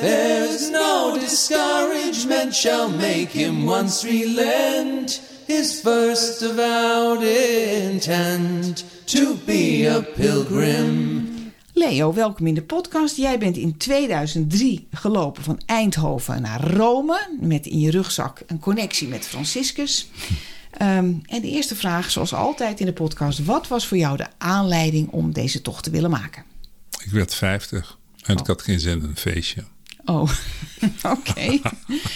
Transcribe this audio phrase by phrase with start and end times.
[0.00, 10.02] There's no discouragement shall make him once relent his first avowed intent to be a
[10.02, 11.28] pilgrim.
[11.72, 13.16] Leo, welkom in de podcast.
[13.16, 19.08] Jij bent in 2003 gelopen van Eindhoven naar Rome met in je rugzak een connectie
[19.08, 20.08] met Franciscus.
[20.70, 24.26] Ehm, en de eerste vraag, zoals altijd in de podcast: wat was voor jou de
[24.38, 26.44] aanleiding om deze tocht te willen maken?
[27.04, 29.64] Ik werd 50 en ik had geen zin in een feestje.
[30.04, 30.30] Oh,
[31.16, 31.60] oké.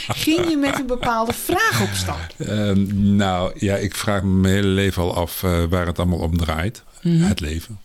[0.08, 2.34] Ging je met een bepaalde vraag op stap?
[2.38, 6.18] Ehm, nou ja, ik vraag me mijn hele leven al af uh, waar het allemaal
[6.18, 6.82] om draait.
[7.02, 7.22] Mhm.
[7.22, 7.78] Het leven.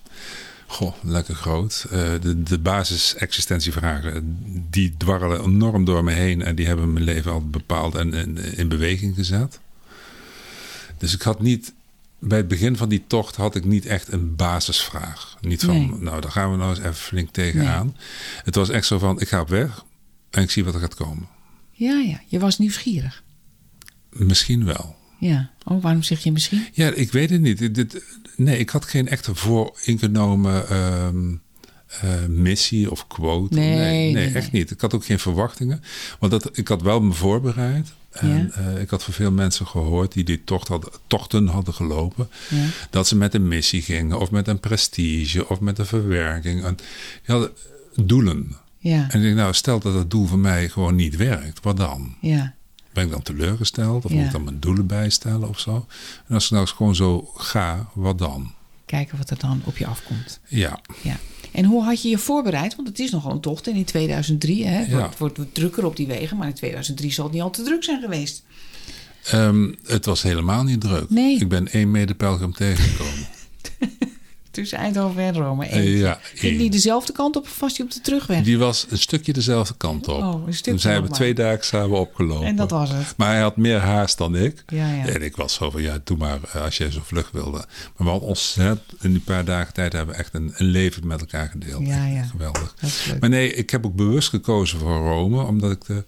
[0.68, 1.86] Goh, lekker groot.
[1.86, 4.38] Uh, de, de basis-existentievragen,
[4.70, 6.42] die dwarrelen enorm door me heen.
[6.44, 9.60] En die hebben mijn leven al bepaald en in, in beweging gezet.
[10.98, 11.74] Dus ik had niet
[12.20, 15.38] bij het begin van die tocht had ik niet echt een basisvraag.
[15.42, 15.96] Niet van, Nee.
[16.00, 17.96] nou, daar gaan we nou eens even flink tegenaan.
[18.44, 19.84] Het was echt zo van, ik ga op weg
[20.34, 21.28] en ik zie wat er gaat komen.
[21.72, 22.22] Ja, ja.
[22.28, 23.24] Je was nieuwsgierig.
[24.10, 24.96] Misschien wel.
[25.20, 25.52] Ja.
[25.66, 26.66] Oh, waarom zeg je misschien?
[26.74, 27.76] Ja, ik weet het niet.
[27.76, 28.04] Dit-
[28.36, 31.36] nee, ik had geen echte vooringenomen ehm,
[32.02, 33.56] eh, missie of quote.
[33.56, 34.72] Nee, nee, nee, echt niet.
[34.72, 35.82] Ik had ook geen verwachtingen.
[36.20, 37.94] Want dat, ik had wel me voorbereid.
[38.12, 42.30] En eh, ik had van veel mensen gehoord die die tocht hadden, tochten hadden gelopen.
[42.50, 42.66] Ja.
[42.90, 46.64] Dat ze met een missie gingen, of met een prestige, of met een verwerking.
[46.64, 46.86] En die
[47.36, 47.52] hadden
[48.06, 48.56] doelen.
[48.84, 49.08] Ja.
[49.10, 52.16] En ik denk, nou, stel dat het doel voor mij gewoon niet werkt, wat dan?
[52.22, 52.54] Ja.
[52.94, 54.06] Ben ik dan teleurgesteld?
[54.06, 54.18] Of Ja.
[54.18, 55.86] moet ik dan mijn doelen bijstellen of zo?
[56.28, 58.52] En als ik nou eens gewoon zo ga, wat dan?
[58.86, 60.40] Kijken wat er dan op je afkomt.
[60.48, 61.18] Ja, Ja.
[61.52, 62.76] En hoe had je je voorbereid?
[62.76, 63.68] Want het is nogal een tocht.
[63.68, 64.94] En in 2003 hè, het Ja.
[64.98, 66.38] wordt, het wordt drukker op die wegen.
[66.38, 68.44] Maar in 2003 zal het niet al te druk zijn geweest.
[69.24, 71.10] Ehm, het was helemaal niet druk.
[71.10, 71.40] Nee.
[71.40, 73.23] Ik ben één medepelgrim tegengekomen.
[74.54, 75.68] Tussen Eindhoven en Rome.
[75.70, 75.98] Eentje.
[75.98, 78.44] ja, Ging die dezelfde kant op of was die op de terugweg?
[78.44, 80.22] Die was een stukje dezelfde kant op.
[80.22, 81.10] Oh, een stukje we maar.
[81.10, 82.48] twee dagen samen opgelopen.
[82.48, 83.14] En dat was het.
[83.18, 84.64] Maar hij had meer haast dan ik.
[84.68, 85.06] Ja, ja.
[85.06, 87.58] En ik was zo van, ja, doe maar eh, als jij zo vlug wilde.
[87.58, 91.08] Maar we hadden ontzettend, in die paar dagen tijd hebben we echt een, een leven
[91.08, 91.88] met elkaar gedeeld.
[91.88, 92.24] Ja, ja.
[92.24, 92.76] Geweldig.
[93.20, 96.04] Maar nee, ik heb ook bewust gekozen voor Rome, omdat ik de,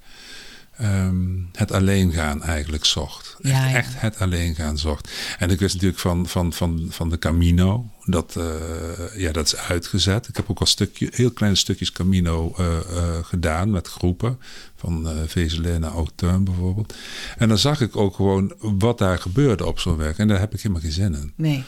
[0.77, 3.35] ehm, het alleen gaan eigenlijk zocht.
[3.41, 3.75] Echt, Ja, ja.
[3.75, 5.11] echt het alleen gaan zocht.
[5.39, 9.55] En ik wist natuurlijk van, van, van, van de Camino, dat, eh, ja, dat is
[9.55, 10.27] uitgezet.
[10.27, 14.39] Ik heb ook al stukje, heel kleine stukjes Camino eh, eh, gedaan met groepen.
[14.75, 16.93] Van Vezelé naar Autun bijvoorbeeld.
[17.37, 20.17] En dan zag ik ook gewoon wat daar gebeurde op zo'n weg.
[20.17, 21.33] En daar heb ik helemaal geen zin in.
[21.35, 21.63] Nee.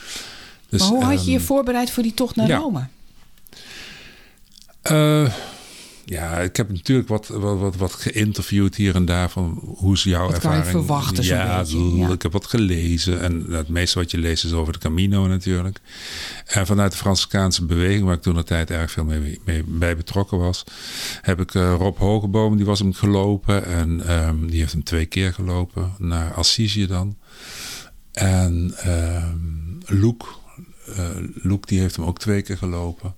[0.70, 2.58] Dus, maar hoe had je je ehm, voorbereid voor die tocht naar ja.
[2.58, 2.88] Rome?
[6.10, 10.04] Ja, ik heb natuurlijk wat, wat, wat, wat geïnterviewd hier en daar van hoe is
[10.04, 10.86] jouw Wat kan je ervaring.
[10.86, 11.66] verwachten ja,
[12.12, 15.80] ik heb wat gelezen en het meeste wat je leest is over de Camino natuurlijk.
[16.46, 19.96] En vanuit de Franciscaanse beweging, waar ik toen de tijd erg veel mee, mee bij
[19.96, 20.64] betrokken was,
[21.22, 25.06] heb ik eh, Rob Hogeboom, die was hem gelopen en ehm, die heeft hem twee
[25.06, 27.18] keer gelopen naar Assisi dan.
[28.12, 29.30] En eh,
[29.86, 33.16] Loek die heeft hem ook twee keer gelopen.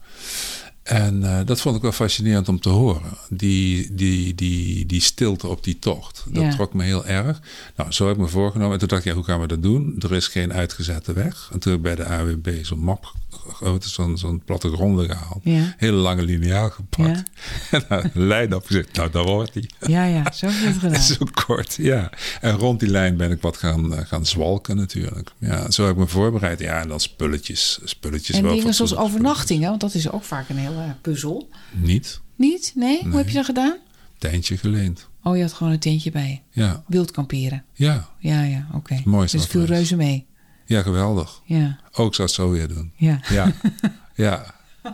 [0.90, 3.02] En eh, dat vond ik wel fascinerend om te horen.
[3.30, 6.24] Die, die, die, die stilte op die tocht.
[6.28, 6.50] Dat Ja.
[6.52, 7.40] trok me heel erg.
[7.76, 8.74] Nou, zo heb ik me voorgenomen.
[8.74, 9.96] En toen dacht ik, ja, hoe gaan we dat doen?
[10.00, 11.50] Er is geen uitgezette weg.
[11.54, 13.14] En toen heb ik bij de AWB zo'n map,
[13.54, 15.40] grote, zo'n zo'n plattegronde gehaald.
[15.44, 15.74] Ja.
[15.78, 17.24] Hele lange lineaal gepakt.
[17.72, 18.94] En daar een lijn opgezet.
[18.94, 19.70] Nou, daar wordt die.
[19.88, 21.02] Ja, ja, zo heb je het gedaan.
[21.18, 22.12] Zo kort, ja.
[22.42, 25.32] En rond die lijn ben ik wat gaan, eh, gaan zwalken natuurlijk.
[25.40, 26.60] Ja, zo heb ik me voorbereid.
[26.60, 27.80] Ja, en dan spulletjes.
[27.84, 31.48] spulletjes En wel dingen zoals overnachtingen, want dat is ook vaak een hele puzzel.
[31.70, 31.90] spulletjes.
[31.94, 32.20] Niet.
[32.36, 32.72] Niet?
[32.76, 33.04] Nee?
[33.08, 33.78] Hoe heb je dat gedaan?
[34.18, 35.08] Tentje geleend.
[35.24, 36.42] Oh, je had gewoon een tentje bij.
[36.52, 37.64] Ja, Wild kamperen.
[37.74, 38.10] ja.
[38.20, 38.94] Ja, ja, oké.
[38.94, 39.66] het mooiste Dus is.
[39.70, 40.26] reuze mee.
[40.70, 41.42] Ja, geweldig.
[41.46, 42.92] Ja, Ook zou het zo weer doen.
[42.96, 43.20] ja.
[43.30, 43.54] Ja,
[44.16, 44.46] ja,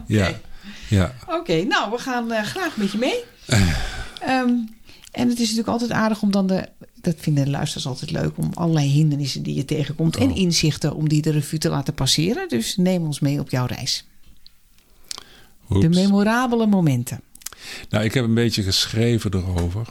[0.07, 0.39] ja,
[0.89, 1.13] ja.
[1.27, 3.23] Oké, nou, we gaan eh, graag met je mee.
[4.19, 4.49] Ehm,
[5.11, 6.69] en het is natuurlijk altijd aardig om dan de...
[7.01, 8.37] Dat vinden de luisteraars altijd leuk.
[8.37, 10.17] Om allerlei hindernissen die je tegenkomt.
[10.17, 10.37] En Oh.
[10.37, 12.49] inzichten om die de revue te laten passeren.
[12.49, 14.05] Dus neem ons mee op jouw reis.
[15.69, 17.21] De memorabele momenten.
[17.89, 19.87] Nou, ik heb een beetje geschreven erover.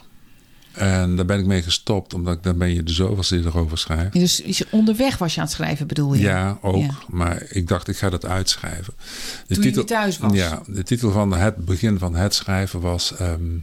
[0.74, 3.78] En daar ben ik mee gestopt, omdat ik, dan ben je de zoveelste die erover
[3.78, 4.12] schrijft.
[4.12, 6.22] Dus je onderweg was je aan het schrijven, bedoel je?
[6.22, 6.82] Ja, ook.
[6.82, 6.94] Ja.
[7.08, 8.94] Maar ik dacht, ik ga dat uitschrijven.
[9.46, 10.32] De Toen je weer thuis was?
[10.32, 13.16] Ja, de titel van het begin van het schrijven was...
[13.16, 13.58] ehm,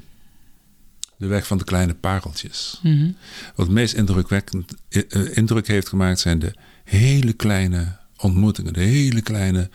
[1.17, 2.79] de weg van de kleine pareltjes.
[2.83, 3.11] Mhm.
[3.55, 6.19] Wat het meest indrukwekkend eh, eh, indruk heeft gemaakt...
[6.19, 6.53] zijn de
[6.83, 8.73] hele kleine ontmoetingen.
[8.73, 9.69] De hele kleine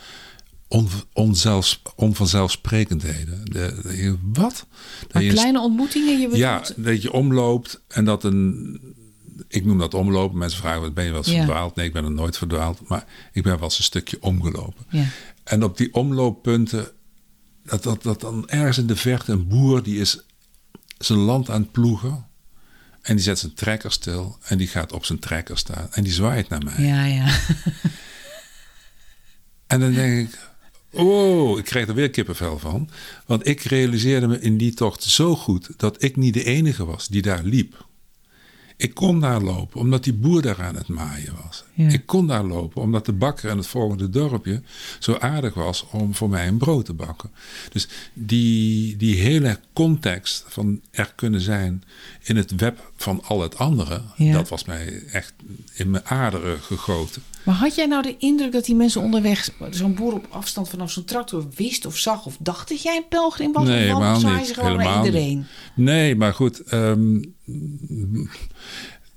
[0.69, 3.45] on, onzelfs, onvanzelfsprekendheden.
[3.45, 4.67] De, de- wat?
[5.01, 8.81] Dat Maar je kleine ontmoetingen, je ja, dat je omloopt en dat een.
[9.49, 10.39] Ik noem dat omlopen.
[10.39, 11.37] Mensen vragen: wat ben je wel eens Ja.
[11.37, 11.75] verdwaald?
[11.75, 12.89] Nee, ik ben er nooit verdwaald.
[12.89, 14.85] Maar ik ben wel eens een stukje omgelopen.
[14.91, 15.05] Ja.
[15.45, 16.89] En op die omlooppunten.
[17.65, 20.21] Dat, dat, dat dan ergens in de verte een boer die is
[20.99, 22.27] zijn land aan het ploegen.
[23.03, 25.89] En die zet zijn trekker stil en die gaat op zijn trekker staan.
[25.91, 26.85] En die zwaait naar mij.
[26.87, 27.39] Ja, ja.
[29.67, 30.39] En dan denk ik,
[30.97, 32.89] oh, ik krijg er weer kippenvel van.
[33.27, 37.09] Want ik realiseerde me in die tocht zo goed dat ik niet de enige was
[37.09, 37.85] die daar liep.
[38.79, 41.65] Ik kon daar lopen omdat die boer daar aan het maaien was.
[41.75, 41.89] Ja.
[41.89, 44.63] Ik kon daar lopen omdat de bakker in het volgende dorpje
[44.99, 47.31] zo aardig was om voor mij een brood te bakken.
[47.73, 51.85] Dus die, die hele context van er kunnen zijn
[52.23, 54.33] in het web van al het andere, Ja.
[54.33, 55.33] dat was mij echt
[55.75, 57.23] in mijn aderen gegoten.
[57.45, 60.91] Maar had jij nou de indruk dat die mensen onderweg, zo'n boer op afstand vanaf
[60.91, 63.65] zo'n tractor, wist of zag of dacht dat jij een pelgrim was?
[63.65, 64.47] Nee, of helemaal niet.
[64.47, 65.47] ze gewoon Helemaal iedereen?
[65.75, 66.61] Nee, maar goed.
[66.61, 67.23] ehm,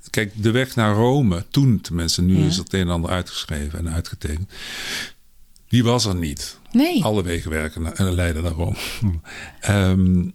[0.09, 2.45] kijk, de weg naar Rome, toen tenminste, nu Ja.
[2.45, 4.49] is het een en ander uitgeschreven en uitgetekend.
[5.67, 6.57] Die was er niet.
[6.71, 7.03] Nee.
[7.03, 8.75] Alle wegen werken naar, leiden naar Rome.
[9.59, 10.27] Ehm,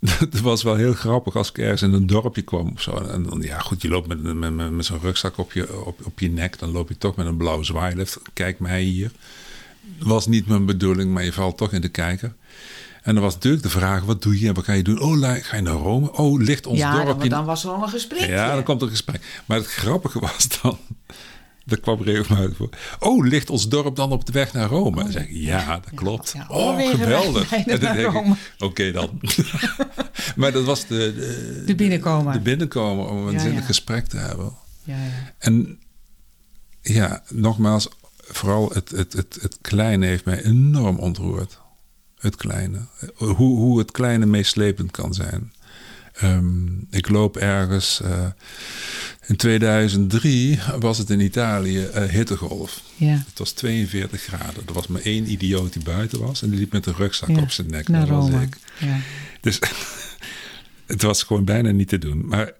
[0.18, 2.96] het was wel heel grappig als ik ergens in een dorpje kwam of zo.
[2.96, 6.06] En dan, ja, goed, je loopt met, met, met, met zo'n rugzak op je, op,
[6.06, 6.58] op je nek.
[6.58, 8.20] Dan loop je toch met een blauwe zwaailift.
[8.32, 9.10] Kijk mij hier.
[9.98, 12.34] Was niet mijn bedoeling, maar je valt toch in de kijker.
[13.02, 15.00] En dan was natuurlijk de vraag: wat doe je en wat ga je doen?
[15.00, 16.12] Oh, ga je naar Rome?
[16.12, 17.28] Oh, ligt ons ja, dorpje.
[17.28, 18.28] dan, dan was er al een gesprek.
[18.28, 19.42] ja, dan komt er een gesprek.
[19.46, 20.78] Maar het grappige was dan.
[21.72, 22.68] Dat kwam regelmatig voor.
[22.98, 25.02] Oh, ligt ons dorp dan op de weg naar Rome?
[25.02, 26.32] Dan zeg ik, ja, dat klopt.
[26.36, 27.64] ja, oh, geweldig.
[28.12, 28.36] dan.
[28.58, 29.20] Oké dan.
[30.36, 32.32] maar dat was de, de, De binnenkomen.
[32.32, 33.66] de binnenkomen om een Ja, zinnig ja.
[33.66, 34.52] gesprek te hebben.
[34.84, 35.34] Ja, ja.
[35.38, 35.78] En
[36.80, 41.58] ja, nogmaals, vooral het, het, het, het kleine heeft mij enorm ontroerd.
[42.18, 42.86] Het kleine.
[43.14, 45.52] Hoe, hoe het kleine meeslepend kan zijn.
[46.20, 48.00] Ehm, ik loop ergens.
[48.00, 48.26] eh,
[49.26, 52.80] in 2003 was het in Italië eh, hittegolf.
[52.96, 53.22] ja.
[53.28, 54.62] Het was 42 graden.
[54.66, 56.42] Er was maar één idioot die buiten was.
[56.42, 57.88] En die liep met een rugzak Ja, op zijn nek.
[57.88, 58.56] Naar dat was ik.
[58.78, 58.96] Ja.
[59.40, 59.58] Dus
[60.86, 62.26] het was gewoon bijna niet te doen.
[62.26, 62.52] Maar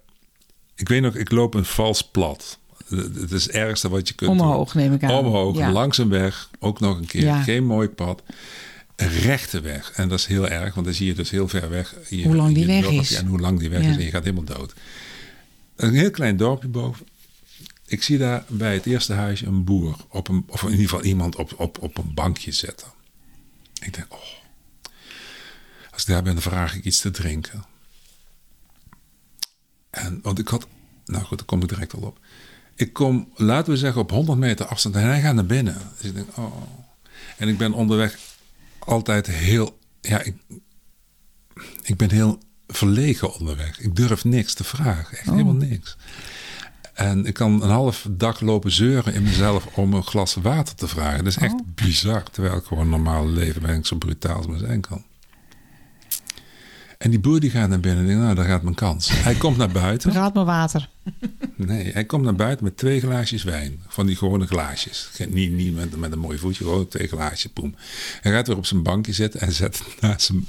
[0.75, 2.59] ik weet nog, ik loop een vals plat.
[2.89, 4.83] Het is het ergste wat je kunt Omhoog, doen.
[4.83, 5.11] neem ik aan.
[5.11, 6.51] Omhoog, een weg.
[6.59, 7.35] Ook nog een keer.
[7.35, 8.23] Geen mooi pad.
[9.07, 9.91] Rechte weg.
[9.93, 11.95] En dat is heel erg, want dan zie je dus heel ver weg.
[12.09, 13.13] Je- Hoe lang die weg is.
[13.13, 13.89] En hoe lang die weg Ja.
[13.91, 13.97] is.
[13.97, 14.73] En je gaat helemaal dood.
[15.77, 17.07] Een heel klein dorpje boven.
[17.87, 19.97] Ik zie daar bij het eerste huisje een boer.
[20.09, 22.89] Op een, of in ieder geval iemand op, op, op een bankje zitten.
[23.81, 24.19] Ik denk, oh.
[25.91, 27.65] Als ik daar ben, dan vraag ik iets te drinken.
[29.91, 30.67] En, want ik had,
[31.07, 32.19] nou goed, daar kom ik direct al op.
[32.75, 35.77] Ik kom, laten we zeggen, op 100 meter afstand en hij gaat naar binnen.
[35.97, 36.63] Dus ik denk, oh.
[37.37, 38.19] En ik ben onderweg
[38.89, 40.35] altijd heel, ja, ik,
[41.83, 43.81] ik ben heel verlegen onderweg.
[43.81, 45.97] Ik durf niks te vragen, echt helemaal niks.
[46.95, 50.89] En ik kan een half dag lopen zeuren in mezelf om een glas water te
[50.89, 51.25] vragen.
[51.25, 54.59] Dat is echt bizar, terwijl ik gewoon normaal leven ben ik zo brutaal als maar
[54.59, 55.05] zijn kan.
[56.99, 59.11] En die boer die gaat naar binnen en denkt, nou, daar gaat mijn kans.
[59.23, 60.13] Hij komt naar buiten.
[60.13, 60.89] Raad me water.
[61.55, 63.83] Nee, hij komt naar buiten met twee glaasjes wijn.
[63.89, 65.11] Van die gewone glaasjes.
[65.29, 67.75] Niet, niet met, met een mooi voetje, gewoon twee glaasjes, poem.
[68.21, 70.47] Hij gaat weer op zijn bankje zitten en zet naast hem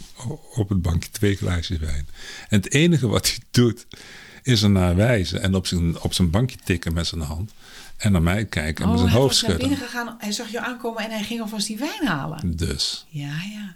[0.55, 2.07] op het bankje twee glaasjes wijn.
[2.49, 3.87] En het enige wat hij doet,
[4.43, 7.51] is er naar wijzen en op zijn, op zijn bankje tikken met zijn hand.
[7.97, 9.69] En naar mij kijken en met zijn Oh, hij hoofd was naar schudden.
[9.69, 10.15] binnen gegaan.
[10.19, 12.55] Hij zag je aankomen en hij ging alvast die wijn halen.
[12.57, 13.75] Dus, Ja, ja.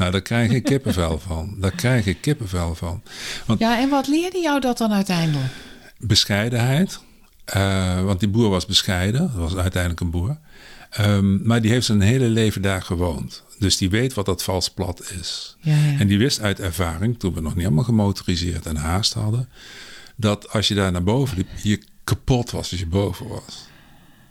[0.00, 1.54] Nou daar krijg ik kippenvel van.
[1.58, 3.02] Daar krijg ik kippenvel van.
[3.46, 5.52] Want Ja, en wat leerde jou dat dan uiteindelijk?
[5.98, 7.00] bescheidenheid.
[7.44, 9.20] Eh, want die boer was bescheiden.
[9.20, 10.38] Dat was uiteindelijk een boer.
[10.90, 13.42] Ehm, maar die heeft zijn hele leven daar gewoond.
[13.58, 15.56] Dus die weet wat dat vals plat is.
[15.60, 15.98] Ja, ja.
[15.98, 19.48] En die wist uit ervaring, toen we nog niet allemaal gemotoriseerd en haast hadden,
[20.16, 23.68] dat als je daar naar boven liep, je kapot was als je boven was.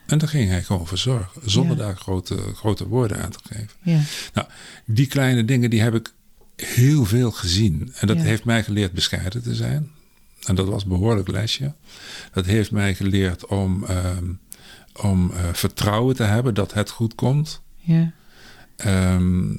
[0.10, 1.84] En daar ging hij gewoon voor zorgen, zonder Ja.
[1.84, 3.70] daar grote, grote woorden aan te geven.
[3.82, 4.00] Ja.
[4.34, 4.48] Nou,
[4.86, 6.14] die kleine dingen die heb ik
[6.56, 7.92] heel veel gezien.
[7.96, 8.24] En dat Ja.
[8.24, 9.92] heeft mij geleerd bescheiden te zijn.
[10.44, 11.74] En dat was een behoorlijk lesje.
[12.34, 14.26] Dat heeft mij geleerd om, ehm,
[15.02, 17.62] om eh, vertrouwen te hebben dat het goed komt.
[17.76, 18.12] Ja.
[18.76, 19.56] Ehm,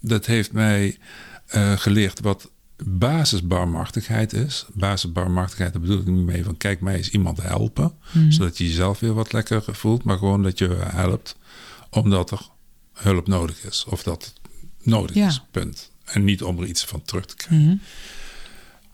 [0.00, 0.98] dat heeft mij
[1.46, 2.50] eh, geleerd wat
[2.86, 4.66] basisbarmhartigheid is.
[4.74, 7.92] Basisbarmhartigheid, daar bedoel ik niet mee van kijk mij eens iemand helpen.
[8.28, 10.04] Zodat je jezelf weer wat lekker voelt.
[10.04, 11.36] Maar gewoon dat je helpt
[11.90, 12.48] omdat er
[12.92, 13.84] hulp nodig is.
[13.88, 14.40] Of dat het
[14.86, 15.26] nodig Ja.
[15.26, 15.90] is, punt.
[16.04, 17.66] En niet om er iets van terug te krijgen.
[17.66, 17.76] Mhm.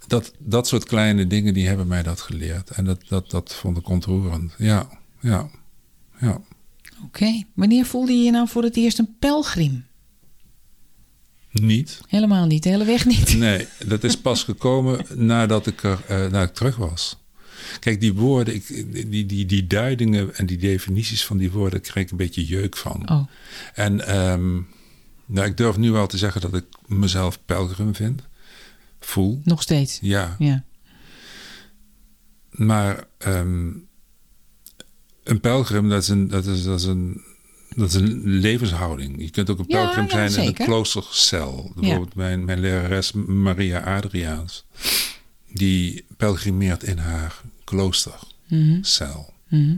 [0.06, 2.70] Dat, dat soort kleine dingen, die hebben mij dat geleerd.
[2.70, 4.54] En dat, dat, dat vond ik ontroerend.
[4.58, 4.88] Ja,
[5.20, 5.48] ja,
[6.20, 6.40] ja.
[7.04, 7.42] Oké.
[7.54, 9.84] Wanneer voelde je je nou voor het eerst een pelgrim?
[11.50, 12.00] Niet.
[12.08, 12.62] Helemaal niet.
[12.62, 13.36] De hele weg niet.
[13.36, 17.18] Nee, dat is pas gekomen nadat ik er eh, nadat ik terug was.
[17.80, 18.66] Kijk, die woorden, ik,
[19.10, 22.76] die, die, die duidingen en die definities van die woorden kreeg ik een beetje jeuk
[22.76, 23.10] van.
[23.10, 23.26] Oh.
[23.74, 24.54] En ehm,
[25.26, 28.22] nou, ik durf nu wel te zeggen dat ik mezelf pelgrim vind.
[29.00, 29.40] voel.
[29.44, 29.98] Nog steeds.
[30.00, 30.36] Ja.
[30.38, 30.64] Ja.
[32.50, 33.70] Maar ehm,
[35.24, 37.22] een pelgrim, dat is een, dat is, dat is een,
[37.76, 39.20] dat is een levenshouding.
[39.20, 41.72] Je kunt ook een pelgrim ja, zijn in een kloostercel.
[41.74, 44.64] Bijvoorbeeld mijn, mijn lerares Maria Adriaans.
[45.52, 49.32] Die pelgrimeert in haar kloostercel.
[49.48, 49.76] Mhm.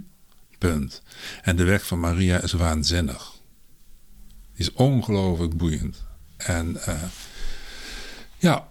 [0.59, 1.03] Punt.
[1.43, 3.33] En de weg van Maria is waanzinnig.
[4.53, 6.05] Die is ongelooflijk boeiend.
[6.37, 7.03] En eh,
[8.39, 8.69] ja.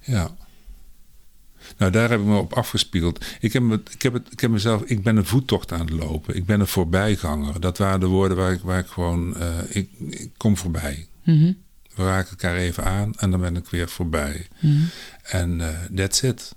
[0.00, 0.36] Ja.
[1.78, 3.24] Nou, daar heb ik me op afgespiegeld.
[3.40, 6.36] Ik heb, ik, heb het, ik heb mezelf, ik ben een voettocht aan het lopen.
[6.36, 7.60] Ik ben een voorbijganger.
[7.60, 11.06] Dat waren de woorden waar ik, waar ik gewoon, eh, ik, ik kom voorbij.
[11.24, 11.52] Mhm.
[11.94, 14.46] We raken elkaar even aan en dan ben ik weer voorbij.
[14.60, 14.82] Mhm.
[15.22, 16.54] En eh, that's it.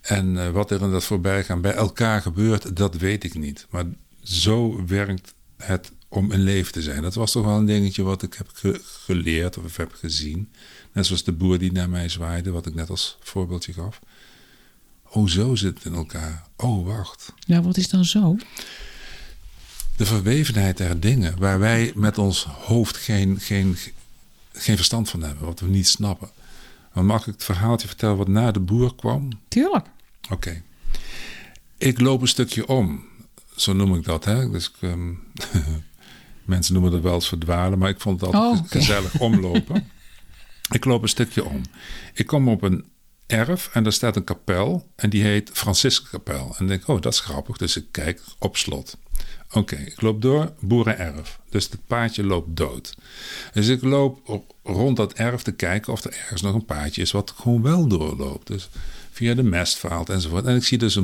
[0.00, 3.66] En eh, wat er in dat voorbijgaan bij elkaar gebeurt, dat weet ik niet.
[3.70, 3.84] Maar
[4.22, 7.02] zo werkt het om een leven te zijn.
[7.02, 10.52] Dat was toch wel een dingetje wat ik heb ge- geleerd of heb gezien.
[10.92, 14.00] Net zoals de boer die naar mij zwaaide, wat ik net als voorbeeldje gaf.
[15.10, 16.44] Oh, zo zit het in elkaar.
[16.56, 17.32] Oh, wacht.
[17.46, 18.36] Nou, wat is dan zo?
[19.96, 23.76] De verwevenheid der dingen waar wij met ons hoofd geen, geen,
[24.52, 26.30] geen verstand van hebben, wat we niet snappen.
[26.92, 29.28] Maar mag ik het verhaaltje vertellen wat na de boer kwam?
[29.48, 29.86] Tuurlijk.
[30.30, 30.62] Oké.
[31.78, 33.04] Ik loop een stukje om.
[33.56, 34.24] Zo noem ik dat.
[34.24, 34.50] Hè?
[34.50, 35.12] Dus, ik, ehm,
[36.44, 39.90] mensen noemen dat wel eens verdwalen, maar ik vond het altijd Oh, gezellig omlopen.
[40.70, 41.62] ik loop een stukje om.
[42.14, 42.84] Ik kom op een
[43.28, 46.54] erf en daar staat een kapel en die heet Franciscankapel.
[46.56, 47.56] En ik denk, oh, dat is grappig.
[47.56, 48.96] Dus ik kijk op slot.
[49.52, 51.40] Oké, ik loop door, boerenerf.
[51.48, 52.94] Dus het paadje loopt dood.
[53.52, 57.02] Dus ik loop op, rond dat erf te kijken of er ergens nog een paadje
[57.02, 58.46] is wat gewoon wel doorloopt.
[58.46, 58.68] Dus
[59.10, 60.44] via de mestvaalt enzovoort.
[60.44, 60.94] En ik zie dus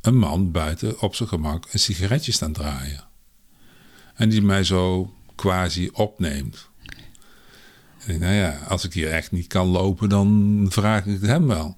[0.00, 3.04] een man buiten op zijn gemak een sigaretje staan draaien.
[4.14, 6.69] En die mij zo quasi opneemt.
[8.00, 11.30] Ik denk, nou ja, als ik hier echt niet kan lopen, dan vraag ik het
[11.30, 11.76] hem wel.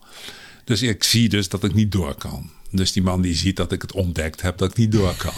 [0.64, 2.50] Dus ik zie dus dat ik niet door kan.
[2.70, 5.32] Dus die man die ziet dat ik het ontdekt heb dat ik niet door kan.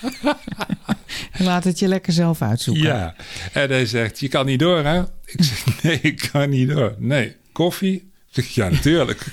[1.46, 2.84] Laat het je lekker zelf uitzoeken.
[2.84, 3.14] Ja,
[3.52, 5.02] en hij zegt, je kan niet door hè?
[5.24, 6.94] Ik zeg, nee, ik kan niet door.
[6.98, 8.10] Nee, koffie?
[8.30, 9.26] Zeg, ja, natuurlijk.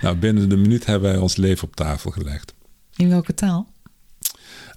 [0.00, 2.54] nou, binnen de minuut hebben wij ons leven op tafel gelegd.
[2.96, 3.71] In welke taal?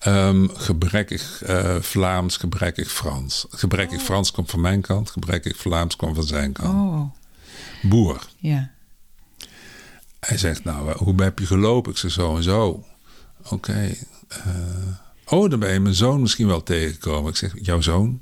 [0.05, 3.45] Ehm, gebrekkig eh, Vlaams, gebrekkig Frans.
[3.50, 6.74] Gebrekkig Frans komt van mijn kant, gebrekkig Vlaams komt van zijn kant.
[6.74, 7.01] Oh,
[7.89, 8.25] Boer.
[8.38, 8.71] ja.
[10.19, 11.91] Hij zegt, nou, eh, hoe heb je gelopen?
[11.91, 12.85] Ik zeg, zo en zo.
[13.50, 13.95] Oké.
[14.27, 14.39] eh,
[15.25, 17.29] oh, dan ben je mijn zoon misschien wel tegengekomen.
[17.29, 18.21] Ik zeg, jouw zoon?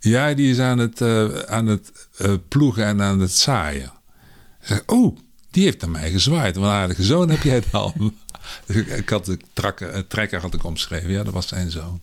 [0.00, 1.02] Ja, die is aan het,
[1.48, 1.92] aan het
[2.48, 3.92] ploegen en aan het zaaien.
[4.60, 5.16] Ik zeg, oh,
[5.56, 6.56] die heeft naar mij gezwaaid.
[6.56, 7.92] Wat een aardige zoon heb jij dan.
[8.96, 11.10] Ik, had de trakker, eh, trekker had ik omschreven.
[11.10, 12.00] Ja, dat was zijn zoon.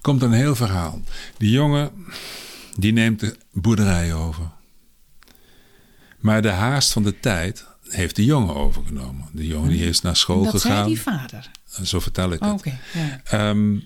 [0.00, 1.00] Komt een heel verhaal.
[1.36, 1.90] Die jongen,
[2.76, 4.50] die neemt de boerderij over.
[6.18, 9.28] Maar de haast van de tijd heeft de jongen overgenomen.
[9.32, 10.88] De jongen die is naar school dat zei gegaan.
[10.88, 11.50] die vader.
[11.82, 12.72] Zo vertel ik Oh, het.
[12.92, 13.20] Ja.
[13.24, 13.78] Ehm,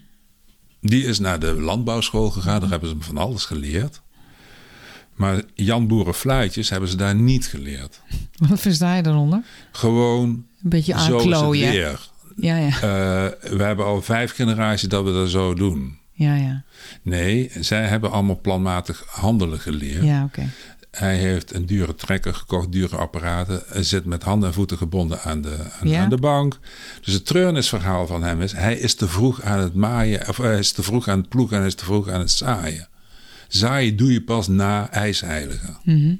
[0.80, 2.60] die is naar de landbouwschool gegaan.
[2.60, 4.00] Daar hebben ze hem van alles geleerd.
[5.20, 8.00] Maar Jan Boerenfluitjes hebben ze daar niet geleerd.
[8.48, 9.42] Wat versta je daaronder?
[9.72, 11.70] Gewoon Een beetje zo aanklooien.
[11.70, 12.08] weer.
[12.36, 12.66] Ja, ja.
[12.68, 15.98] Eh, we hebben al vijf generaties dat we dat zo doen.
[16.12, 16.62] Ja, ja.
[17.02, 20.04] Nee, zij hebben allemaal planmatig handelen geleerd.
[20.04, 20.48] Ja, oké.
[20.90, 23.62] Hij heeft een dure trekker gekocht, dure apparaten.
[23.66, 26.02] Hij zit met handen en voeten gebonden aan de, aan, Ja.
[26.02, 26.58] aan de bank.
[27.04, 28.52] Dus het treurnisverhaal van hem is...
[28.52, 30.28] hij is te vroeg aan het maaien...
[30.28, 32.30] of hij is te vroeg aan het ploegen en hij is te vroeg aan het
[32.30, 32.88] zaaien.
[33.50, 35.76] Zaaien doe je pas na ijsheiligen.
[35.82, 36.18] Je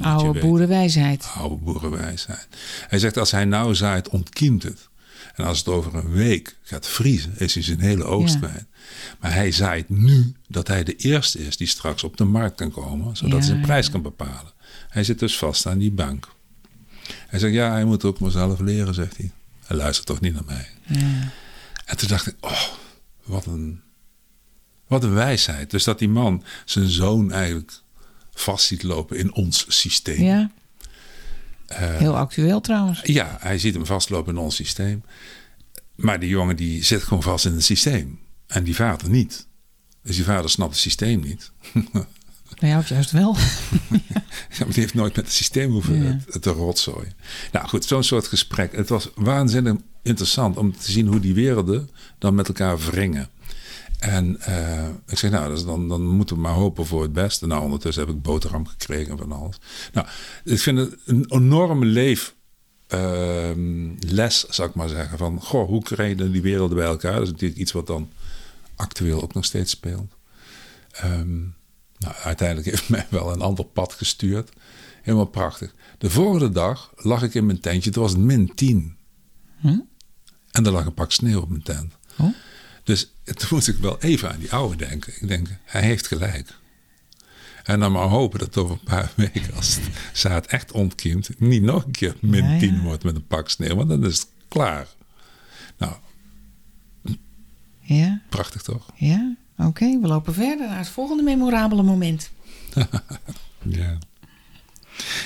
[0.00, 1.28] Oude boerenwijsheid.
[1.34, 2.48] Oude boerenwijsheid.
[2.88, 4.88] Hij zegt als hij nou zaait, ontkiemt het.
[5.34, 8.66] En als het over een week gaat vriezen, is hij zijn hele oogst Ja.
[9.20, 12.70] Maar hij zaait nu dat hij de eerste is die straks op de markt kan
[12.70, 13.92] komen, zodat Ja, hij zijn prijs ja.
[13.92, 14.52] kan bepalen.
[14.88, 16.28] Hij zit dus vast aan die bank.
[17.26, 19.30] Hij zegt, ja, hij moet ook maar zelf leren, zegt hij.
[19.66, 20.68] Hij luistert toch niet naar mij.
[20.86, 21.32] Ja.
[21.84, 22.62] En toen dacht ik, oh,
[23.24, 23.80] wat een,
[24.90, 25.70] wat een wijsheid.
[25.70, 27.72] Dus dat die man zijn zoon eigenlijk
[28.34, 30.22] vast ziet lopen in ons systeem.
[30.22, 30.50] ja.
[31.66, 33.00] Eh, Heel actueel trouwens.
[33.02, 35.02] Ja, hij ziet hem vastlopen in ons systeem.
[35.94, 38.18] Maar die jongen die zit gewoon vast in het systeem.
[38.46, 39.46] En die vader niet.
[40.02, 41.50] Dus die vader snapt het systeem niet.
[41.82, 42.06] Nou
[42.72, 43.36] ja, of juist wel.
[44.50, 46.38] Ja, maar die heeft nooit met het systeem hoeven Ja.
[46.40, 47.12] te rotzooien.
[47.52, 48.76] Nou goed, zo'n soort gesprek.
[48.76, 53.28] Het was waanzinnig interessant om te zien hoe die werelden dan met elkaar wringen.
[54.00, 57.46] En eh, ik zeg, nou, dus dan, dan moeten we maar hopen voor het beste.
[57.46, 59.56] Nou, ondertussen heb ik boterham gekregen van alles.
[59.92, 60.06] Nou,
[60.44, 62.34] ik vind het een enorme leef...
[62.86, 65.18] ehm, les, zou ik maar zeggen.
[65.18, 67.12] Van, goh, hoe krijgen die werelden bij elkaar?
[67.14, 68.10] Dat is natuurlijk iets wat dan
[68.76, 70.12] actueel ook nog steeds speelt.
[70.90, 71.38] Ehm,
[71.98, 74.50] Nou, uiteindelijk heeft mij wel een ander pad gestuurd.
[75.02, 75.74] Helemaal prachtig.
[75.98, 77.88] De volgende dag lag ik in mijn tentje.
[77.90, 78.96] Het was min 10.
[79.60, 79.78] Hm?
[80.50, 81.92] En er lag een pak sneeuw op mijn tent.
[82.18, 82.34] Oh.
[82.90, 85.12] Dus toen moest ik wel even aan die oude denken.
[85.20, 86.58] Ik denk, hij heeft gelijk.
[87.64, 91.62] En dan maar hopen dat over een paar weken, als het zaad echt ontkiemt, niet
[91.62, 92.58] nog een keer min Ja, ja.
[92.58, 93.74] 10 wordt met een pak sneeuw.
[93.76, 94.86] Want dan is het klaar.
[95.78, 95.94] Nou,
[97.80, 98.90] Ja, prachtig toch?
[98.94, 99.36] ja.
[99.56, 102.30] Oké, we lopen verder naar het volgende memorabele moment.
[103.62, 103.98] Ja.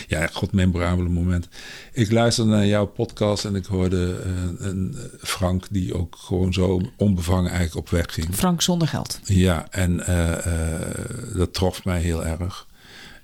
[0.09, 1.49] Ja, god, memorabele moment.
[1.93, 6.81] Ik luisterde naar jouw podcast en ik hoorde eh, een Frank die ook gewoon zo
[6.97, 8.35] onbevangen eigenlijk op weg ging.
[8.35, 9.21] Frank zonder geld.
[9.25, 12.67] Ja, en eh, eh, dat trof mij heel erg.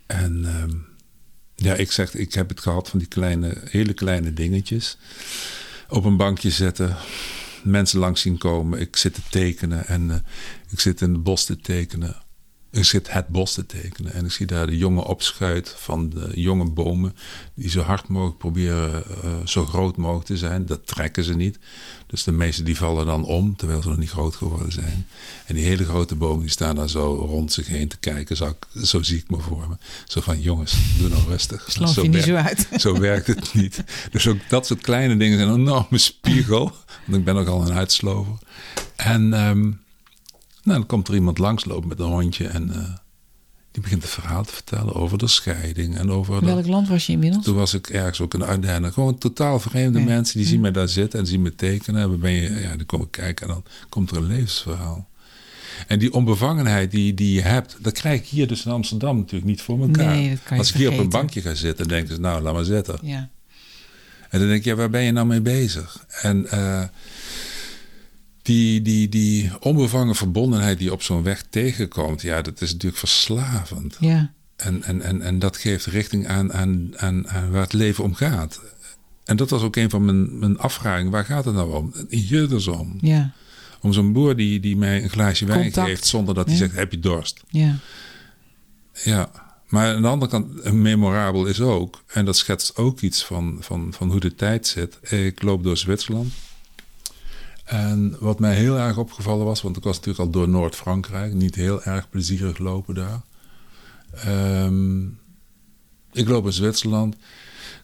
[0.07, 0.77] En ehm,
[1.55, 4.99] ja, ik zeg, ik heb het gehad van die kleine, hele kleine dingetjes.
[5.89, 6.97] Op een bankje zetten,
[7.63, 8.81] mensen langs zien komen.
[8.81, 10.17] Ik zit te tekenen en eh,
[10.69, 12.17] ik zit in het bos te tekenen.
[12.73, 16.31] Ik zit het bos te tekenen en ik zie daar de jonge opschuit van de
[16.35, 17.17] jonge bomen.
[17.55, 20.67] Die zo hard mogelijk proberen eh, zo groot mogelijk te zijn.
[20.67, 21.59] Dat trekken ze niet.
[22.07, 25.07] Dus de meeste die vallen dan om, terwijl ze nog niet groot geworden zijn.
[25.47, 28.37] En die hele grote bomen die staan daar zo rond zich heen te kijken.
[28.37, 29.77] Zo, zo zie ik me voor me.
[30.07, 31.65] Zo van jongens, doe nou rustig.
[31.69, 32.69] Sloof je niet zo uit.
[32.81, 33.85] Zo werkt het niet.
[34.11, 36.73] Dus ook dat soort kleine dingen zijn een enorme spiegel.
[37.05, 38.39] Want ik ben ook al een uitslover.
[38.97, 39.71] En ehm,
[40.63, 42.95] nou, dan komt er iemand langslopen met een hondje en eh,
[43.71, 47.07] die begint het verhaal te vertellen over de scheiding en over dat- Welk land was
[47.07, 47.45] je inmiddels?
[47.45, 48.93] toen was ik ergens ook een Ardennen.
[48.93, 52.03] Gewoon totaal vreemde mensen die zien mij daar zitten en zien me tekenen.
[52.03, 55.09] En dan ben je, ja, dan kom ik kijken en dan komt er een levensverhaal.
[55.87, 59.51] En die onbevangenheid die, die je hebt, dat krijg ik hier dus in Amsterdam natuurlijk
[59.51, 60.15] niet voor elkaar.
[60.15, 62.43] Nee, dat kan je Als ik hier op een bankje ga zitten, denken ze, nou,
[62.43, 62.99] laat maar zitten.
[63.03, 63.29] Ja.
[64.31, 66.05] En dan denk ik, ja, waar ben je nou mee bezig?
[66.23, 66.83] En eh,
[68.51, 73.97] die, die, die onbevangen verbondenheid die op zo'n weg tegenkomt, ja, dat is natuurlijk verslavend.
[74.01, 74.33] Ja.
[74.57, 78.15] En, en, en, en dat geeft richting aan, aan, aan, aan waar het leven om
[78.15, 78.61] gaat.
[79.25, 81.11] En dat was ook een van mijn, mijn afvragen.
[81.11, 81.93] Waar gaat het nou om?
[82.09, 82.99] Hier dus om.
[83.01, 83.33] Ja.
[83.81, 85.89] Om zo'n boer die, die mij een glaasje wijn Contact.
[85.89, 86.61] geeft zonder dat hij Ja.
[86.61, 87.43] zegt, heb je dorst?
[87.49, 87.77] Ja.
[89.05, 89.31] Ja.
[89.69, 93.93] Maar aan de andere kant, memorabel is ook, en dat schetst ook iets van, van,
[93.93, 95.11] van hoe de tijd zit.
[95.13, 96.33] Ik loop door Zwitserland.
[97.71, 101.55] En wat mij heel erg opgevallen was, want ik was natuurlijk al door Noord-Frankrijk, niet
[101.55, 103.21] heel erg plezierig lopen daar.
[104.15, 105.03] Ehm,
[106.13, 107.17] ik loop in Zwitserland.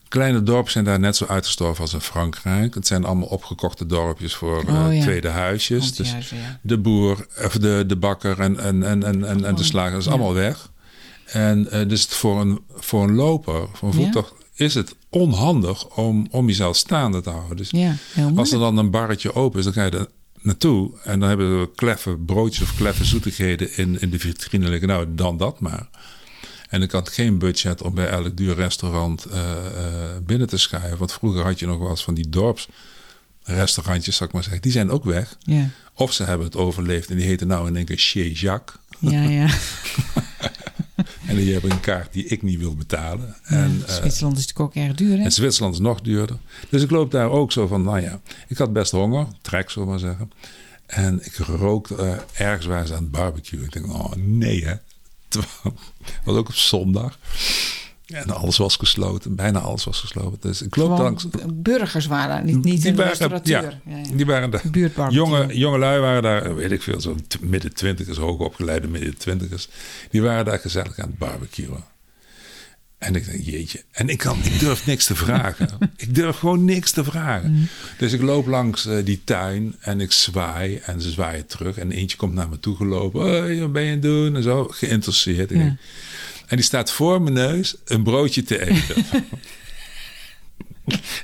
[0.08, 2.74] Kleine dorpen zijn daar net zo uitgestorven als in Frankrijk.
[2.74, 5.02] Het zijn allemaal opgekochte dorpjes voor eh, Oh, ja.
[5.02, 5.94] tweede huisjes.
[5.94, 6.58] Dus ja.
[6.62, 10.06] de boer, of de, de bakker en, en, en, en, en, de slager, dat is
[10.06, 10.10] Ja.
[10.12, 10.70] allemaal weg.
[11.26, 16.28] En eh, dus voor een, voor een loper, voor een voettocht, is het onhandig om,
[16.30, 17.56] om jezelf staande te houden.
[17.56, 17.96] Dus Ja,
[18.36, 20.08] als er dan een barretje open is, dan ga je er
[20.40, 20.90] naartoe.
[21.04, 24.88] En dan hebben we kleffe broodjes of kleffe zoetigheden in, in de vitrine liggen.
[24.88, 25.88] Nou, dan dat maar.
[26.68, 30.98] En ik had geen budget om bij elk duur restaurant eh, eh, binnen te schuiven.
[30.98, 34.62] Want vroeger had je nog wel eens van die dorpsrestaurantjes, zou ik maar zeggen.
[34.62, 35.36] Die zijn ook weg.
[35.40, 35.68] Ja.
[35.94, 38.76] Of ze hebben het overleefd en die heten nou in één keer Chez Jacques.
[38.98, 39.46] Ja, ja.
[41.26, 43.36] En die hebben een kaart die ik niet wil betalen.
[43.42, 43.84] En, ja.
[43.86, 45.24] eh, Zwitserland is natuurlijk ook erg duur, hè?
[45.24, 46.36] en Zwitserland is nog duurder.
[46.68, 49.86] Dus ik loop daar ook zo van, nou ja, ik had best honger, trek zo
[49.86, 50.30] maar zeggen.
[50.86, 53.64] En ik rook eh, ergens waar ze aan het barbecue.
[53.64, 54.74] Ik denk, oh nee hè.
[55.28, 55.52] Terwijl-
[56.04, 57.18] Het was ook op zondag.
[58.06, 60.38] En alles was gesloten, bijna alles was gesloten.
[60.40, 61.26] Dus ik loop langs.
[61.54, 63.62] burgers waren daar, niet, niet Die een waren- restaurateur.
[63.62, 64.16] ja, Ja, ja.
[64.16, 64.62] Die waren daar.
[64.70, 65.24] Buurtbarbecue.
[65.26, 69.68] Jonge, jonge lui waren daar, weet ik veel, zo'n t- midden twintigers, hoogopgeleide midden twintigers.
[70.10, 71.84] Die waren daar gezellig aan het barbecuen.
[72.98, 73.82] En ik denk, jeetje.
[73.90, 75.68] En ik, kan, ik durf niks te vragen.
[75.96, 77.68] ik durf gewoon niks te vragen.
[77.98, 80.76] Dus ik loop langs eh, die tuin en ik zwaai.
[80.84, 81.76] En ze zwaaien terug.
[81.78, 83.20] En eentje komt naar me toe gelopen.
[83.20, 84.36] Hoi, wat ben je aan het doen?
[84.36, 85.50] En zo, geïnteresseerd.
[85.50, 85.62] Ik Ja.
[85.62, 85.78] denk-
[86.46, 89.04] En die staat voor mijn neus een broodje te eten.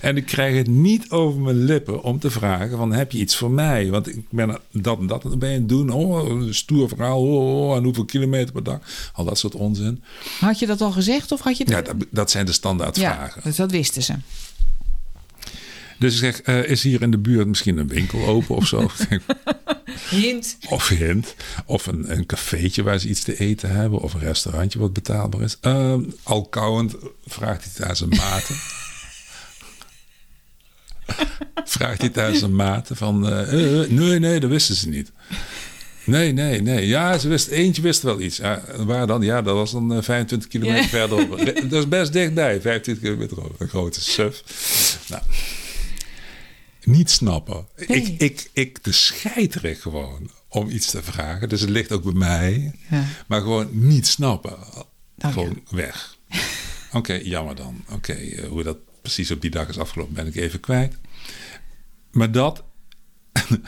[0.01, 3.37] En ik krijg het niet over mijn lippen om te vragen: van, heb je iets
[3.37, 3.91] voor mij?
[3.91, 5.91] Want ik ben dat en dat en ben je aan het doen.
[5.91, 7.23] Oh, een stoer verhaal.
[7.23, 9.11] Oh, oh, en hoeveel kilometer per dag.
[9.13, 10.03] Al dat soort onzin.
[10.41, 13.33] Had je dat al gezegd of had je Ja, dat, dat zijn de standaard Ja,
[13.43, 14.15] dus dat wisten ze.
[16.03, 18.91] Dus ik zeg: eh, is hier in de buurt misschien een winkel open of zo?
[20.11, 20.57] Hint.
[20.69, 21.35] of hint.
[21.67, 24.01] Of een, een cafeetje waar ze iets te eten hebben.
[24.01, 25.57] Of een restaurantje wat betaalbaar is.
[25.61, 26.95] Ehm, al kauwend
[27.27, 28.55] vraagt hij daar zijn maten.
[31.77, 33.29] vraagt hij daar zijn maten van...
[33.29, 35.12] eh, eh, nee, nee, dat wisten ze niet.
[36.05, 36.87] Nee, nee, nee.
[36.87, 38.37] Ja, ze wist, eentje wist wel iets.
[38.37, 39.23] Ja, waar dan?
[39.23, 41.38] Ja, dat was dan eh, 25 kilometer verderop.
[41.71, 43.55] Dat is best dichtbij, 25 kilometer over.
[43.59, 44.43] Een grote suf.
[45.09, 45.23] Nou,
[46.87, 47.66] niet snappen.
[47.87, 48.03] Nee.
[48.03, 51.49] Ik, ik, ik de scheiterig gewoon om iets te vragen.
[51.49, 52.75] Dus het ligt ook bij mij.
[52.90, 53.05] Ja.
[53.27, 54.57] Maar gewoon niet snappen.
[55.18, 56.16] gewoon weg.
[56.92, 57.85] Oké, jammer dan.
[57.90, 60.97] Oké, eh, hoe dat precies op die dag is afgelopen, ben ik even kwijt.
[62.11, 62.64] Maar dat.
[63.33, 63.62] en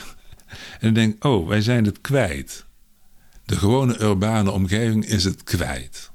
[0.81, 2.65] dan denk ik, oh, wij zijn het kwijt.
[3.45, 6.11] De gewone urbane omgeving is het kwijt.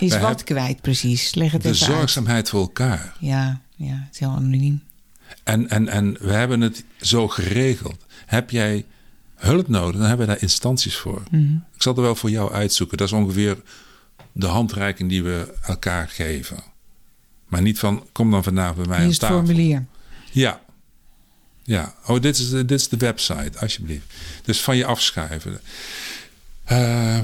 [0.00, 1.34] Is Wij wat kwijt precies?
[1.34, 1.96] Leg het De even uit.
[1.96, 3.16] zorgzaamheid voor elkaar.
[3.20, 4.82] Ja, ja, het is heel anoniem.
[5.42, 8.04] En, en, en we hebben het zo geregeld.
[8.26, 8.84] Heb jij
[9.34, 11.22] hulp nodig, dan hebben we daar instanties voor.
[11.30, 11.54] Mhm.
[11.74, 12.96] Ik zal er wel voor jou uitzoeken.
[12.96, 13.62] Dat is ongeveer
[14.32, 16.56] de handreiking die we elkaar geven.
[17.46, 19.36] Maar niet van, kom dan vandaag bij mij Hier aan is het tafel.
[19.46, 19.84] formulier.
[20.32, 20.60] Ja.
[21.62, 21.94] Ja.
[22.06, 24.06] Oh, dit is, de, dit is de website, alsjeblieft.
[24.44, 25.60] Dus van je afschuiven.
[26.64, 27.18] Eh,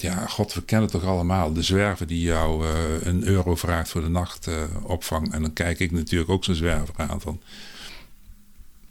[0.00, 1.52] ja, god, we kennen het toch allemaal.
[1.52, 5.32] De zwerver die jou eh, een euro vraagt voor de nachtopvang.
[5.32, 7.40] en dan kijk ik natuurlijk ook zo'n zwerver aan van...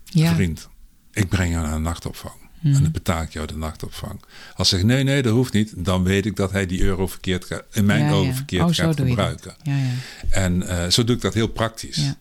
[0.03, 0.33] Ja.
[0.33, 0.69] Vriend,
[1.11, 2.33] ik breng jou naar een nachtopvang.
[2.59, 2.75] Mhm.
[2.75, 4.19] En dan betaal ik jou de nachtopvang.
[4.55, 5.73] Als hij zegt, nee, nee, dat hoeft niet.
[5.75, 8.33] Dan weet ik dat hij die euro verkeerd gaat, in mijn Ja, ogen ja.
[8.33, 9.55] verkeerd Oh, gaat gebruiken.
[9.63, 9.91] Ja, ja.
[10.29, 11.95] En eh, zo doe ik dat heel praktisch.
[11.95, 12.15] Ja.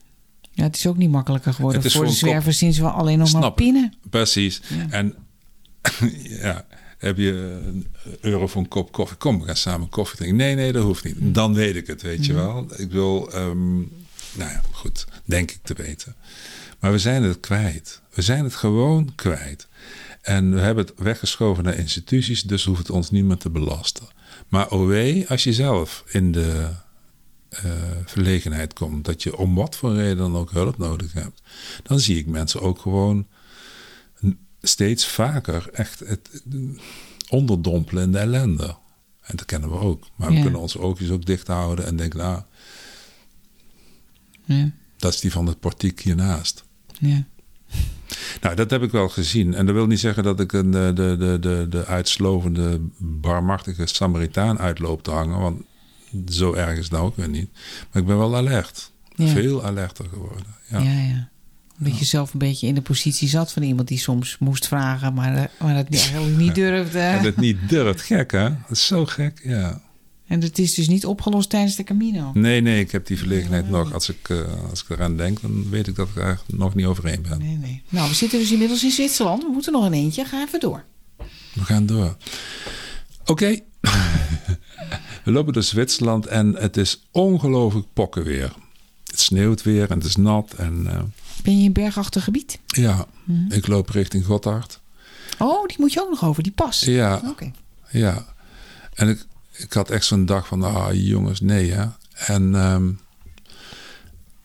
[0.53, 3.53] ja, het is ook niet makkelijker geworden voor de zwervers sinds we alleen nog maar
[3.53, 3.95] pinnen.
[4.11, 4.61] Precies.
[4.91, 5.15] En
[6.23, 6.65] ja,
[6.99, 7.33] heb je
[7.67, 7.87] een
[8.21, 9.17] euro voor een kop koffie?
[9.17, 10.37] Kom, we gaan samen koffie drinken.
[10.39, 11.17] Nee, nee, dat hoeft niet.
[11.19, 12.67] Dan weet ik het, weet je wel.
[12.77, 16.15] Ik wil, ehm, nou ja, goed, denk ik te weten.
[16.81, 18.01] Maar we zijn het kwijt.
[18.11, 19.67] We zijn het gewoon kwijt.
[20.23, 24.07] En we hebben het weggeschoven naar instituties, dus hoeft het ons niet meer te belasten.
[24.49, 26.69] Maar OW, als je zelf in de
[27.49, 27.73] eh,
[28.05, 31.43] verlegenheid komt, dat je om wat voor reden dan ook hulp nodig hebt,
[31.83, 33.27] dan zie ik mensen ook gewoon
[34.69, 36.43] steeds vaker echt het
[37.29, 38.77] onderdompelen in de ellende.
[39.21, 40.07] En dat kennen we ook.
[40.17, 40.43] Maar we Ja.
[40.43, 42.43] kunnen onze oogjes ook dicht houden en denken, nou,
[44.45, 46.65] Ja, dat is die van het portiek hiernaast.
[47.01, 47.25] ja.
[48.41, 49.55] Nou, dat heb ik wel gezien.
[49.55, 53.87] En dat wil niet zeggen dat ik een, de, de, de, de, de uitslovende, barmachtige
[53.87, 55.39] Samaritaan uitloop te hangen.
[55.41, 55.63] Want
[56.33, 57.51] zo erg is het nou ook weer niet.
[57.93, 58.93] Maar ik ben wel alert.
[59.15, 59.27] Ja.
[59.27, 60.55] Veel alerter geworden.
[60.69, 60.79] Ja.
[60.81, 61.29] Ja, ja.
[61.79, 65.15] Omdat je zelf een beetje in de positie zat van iemand die soms moest vragen,
[65.15, 66.99] maar, maar het eigenlijk niet durfde.
[67.19, 68.03] En het niet durft.
[68.03, 68.49] Gek, hè?
[68.49, 69.81] Dat is zo gek, ja.
[70.29, 72.31] En het is dus niet opgelost tijdens de Camino.
[72.35, 73.93] Nee, nee, ik heb die verlegenheid nog.
[73.93, 76.87] Als ik, eh, als ik eraan denk, dan weet ik dat ik er nog niet
[76.87, 77.39] overheen ben.
[77.39, 77.83] Nee, nee.
[77.89, 79.43] Nou, we zitten dus inmiddels in Zwitserland.
[79.43, 80.25] We moeten nog een eentje.
[80.25, 80.85] Ga even door.
[81.55, 82.17] We gaan door.
[83.25, 83.59] Oké.
[85.25, 88.53] We lopen door Zwitserland en het is ongelooflijk pokken weer.
[89.05, 90.53] Het sneeuwt weer en het is nat.
[90.53, 91.01] En eh,
[91.49, 92.59] Ben je in een bergachtig gebied?
[92.67, 93.07] ja,
[93.49, 94.81] ik loop richting Gotthard.
[95.39, 96.81] Oh, die moet je ook nog over, die pas.
[96.81, 97.51] Ja, Oké.
[97.91, 98.27] ja.
[98.95, 101.87] En ik, ik had echt zo'n dag van, ah jongens, nee hè.
[102.27, 102.91] En ehm,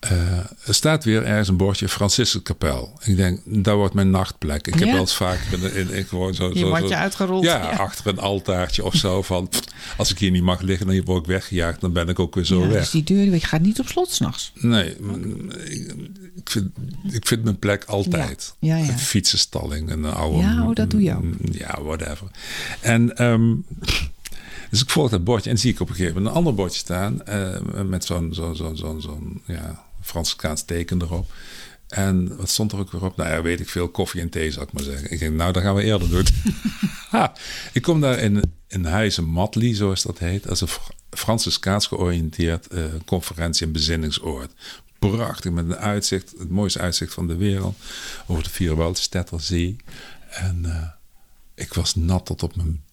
[0.03, 0.37] eh,
[0.67, 2.99] er staat weer ergens een bordje Franciscuskapel.
[3.03, 4.67] Ik denk, dat wordt mijn nachtplek.
[4.67, 4.91] Ik heb Ja.
[4.91, 6.49] wel eens vaker in, in, in gewoon zo...
[6.53, 7.43] Je zo, zo- uitgerold.
[7.43, 9.21] Ja, achter een altaartje of zo.
[9.21, 9.49] Van,
[9.97, 11.81] als ik hier niet mag liggen, dan word ik weggejaagd.
[11.81, 12.79] Dan ben ik ook weer zo Ja, weg.
[12.79, 14.51] dus die deur, je gaat niet op slot s'nachts.
[14.55, 15.93] Nee, mm, ik,
[16.35, 16.69] ik vind,
[17.11, 18.53] ik vind mijn plek altijd.
[18.59, 20.37] Een fietsenstalling, een oude...
[20.37, 21.23] Ja, oh, dat doe je ook.
[21.23, 22.27] mm, Ja, whatever.
[22.79, 23.53] En ehm,
[24.69, 26.79] dus ik volg dat bordje en zie ik op een gegeven moment een ander bordje
[26.79, 27.25] staan...
[27.25, 31.31] eh, met zo'n zo'n zo'n zo'n zo'n ja, Franskaans teken erop.
[31.87, 33.15] En wat stond er ook weer op?
[33.17, 35.11] Nou ja, weet ik veel, koffie en thee, zou ik maar zeggen.
[35.11, 36.25] Ik denk, nou, dat gaan we eerder doen.
[37.09, 37.33] ha,
[37.73, 40.45] ik kom daar in, in Huizen Matli, zoals dat heet.
[40.45, 44.51] Is een Fr- Franciscaans georiënteerd eh, conferentie- en bezinningsoord.
[44.99, 47.77] Prachtig, met een uitzicht, het mooiste uitzicht van de wereld.
[48.27, 49.75] Over de Vierwoudstedterzee.
[50.29, 50.87] En eh,
[51.55, 52.83] ik was nat tot op mijn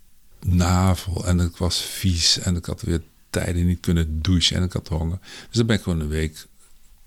[0.40, 1.27] navel.
[1.27, 2.38] En ik was vies.
[2.38, 4.57] En ik had weer tijden niet kunnen douchen.
[4.57, 5.18] En ik had honger.
[5.20, 6.46] Dus dan ben ik gewoon een week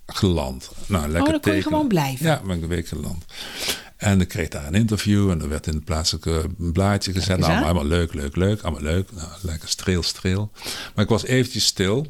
[0.06, 0.70] geland.
[0.86, 2.26] Nou, lekker oh, dan kon je gewoon blijven.
[2.26, 3.26] Ja, ben ik een week geland.
[3.98, 7.40] En ik kreeg daar een interview en er werd in het plaatselijke blaadje gezet.
[7.40, 8.62] Nou, allemaal leuk, leuk, leuk.
[8.62, 9.12] Allemaal leuk.
[9.12, 10.52] Nou, lekker streel, streel.
[10.96, 12.08] Maar ik was eventjes stil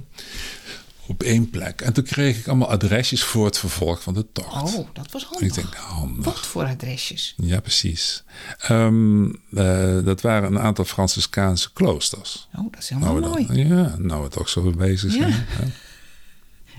[1.08, 1.82] op één plek.
[1.82, 4.76] En toen kreeg ik allemaal adresjes voor het vervolg van de tocht.
[4.76, 5.48] Oh, dat was en handig.
[5.48, 6.26] ik denk, handig.
[6.26, 7.34] Wat voor adresjes?
[7.38, 8.24] Ja, precies.
[8.58, 9.26] Ehm,
[9.56, 12.48] eh, dat waren een aantal Franciscaanse kloosters.
[12.56, 13.48] Oh, dat is helemaal Nou, mooi.
[13.48, 15.30] dan- ja, nou we toch zo bezig zijn.
[15.30, 15.46] Ja.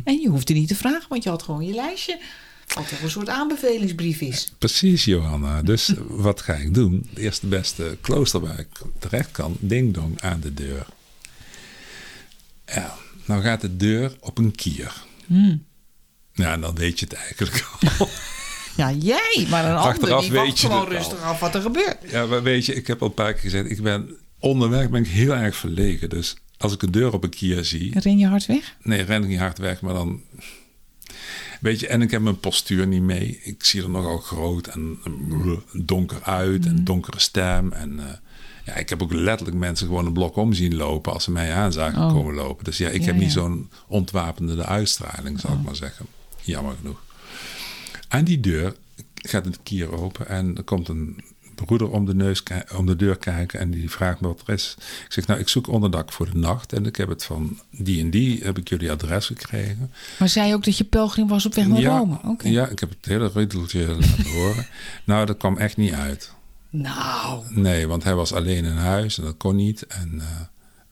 [0.04, 2.20] En je hoefde niet te vragen, want je had gewoon je lijstje.
[2.74, 4.52] Wat toch een soort aanbevelingsbrief is.
[4.59, 5.62] Precies, Johanna.
[5.62, 7.07] Dus wat ga ik doen?
[7.09, 9.57] Het eerste beste klooster waar ik terecht kan.
[9.61, 10.87] Ding dong aan de deur.
[12.66, 15.02] Ja, nou gaat de deur op een kier.
[15.26, 15.64] Hmm.
[16.33, 17.66] Ja, dan weet je het eigenlijk
[17.98, 18.09] al.
[18.76, 20.92] Ja, jij, maar een ander die weet wacht je gewoon al.
[20.92, 21.96] rustig af wat er gebeurt.
[22.11, 25.02] Ja, maar weet je, ik heb al een paar keer gezegd, ik ben onderweg ben
[25.02, 26.09] ik heel erg verlegen.
[26.09, 28.77] Dus als ik een deur op een kier zie, Ren je hard weg?
[28.83, 30.20] nee, ren ik niet hard weg, maar dan
[31.61, 33.40] Weet je, en ik heb mijn postuur niet mee.
[33.42, 34.98] Ik zie er nogal groot en
[35.72, 37.72] donker uit en donkere stem.
[37.72, 38.05] En uh,
[38.64, 41.53] ja, ik heb ook letterlijk mensen gewoon een blok om zien lopen als ze mij
[41.55, 42.12] aan zagen Oh.
[42.12, 42.64] komen lopen.
[42.64, 45.64] Dus ja, ik Ja, heb niet zo'n ontwapende uitstraling, zal ik Oh.
[45.64, 46.07] maar zeggen.
[46.42, 47.03] Jammer genoeg.
[48.09, 48.74] Aan die deur
[49.14, 51.20] gaat een kier open en er komt een
[51.54, 52.42] broeder om de, neus,
[52.76, 54.74] om de deur kijken en die vraagt me wat er is.
[54.78, 58.00] Ik zeg, nou, ik zoek onderdak voor de nacht en ik heb het van die
[58.00, 59.90] en die, heb ik jullie adres gekregen.
[60.18, 62.36] Maar zei je ook dat je pelgrim was op weg naar ja, Rome?
[62.42, 64.66] Ja, ik heb het hele riddeltje laten horen.
[65.04, 66.32] Nou, dat kwam echt niet uit.
[66.70, 69.86] Nou, Nee, want hij was alleen in huis en dat kon niet.
[69.86, 70.26] En eh,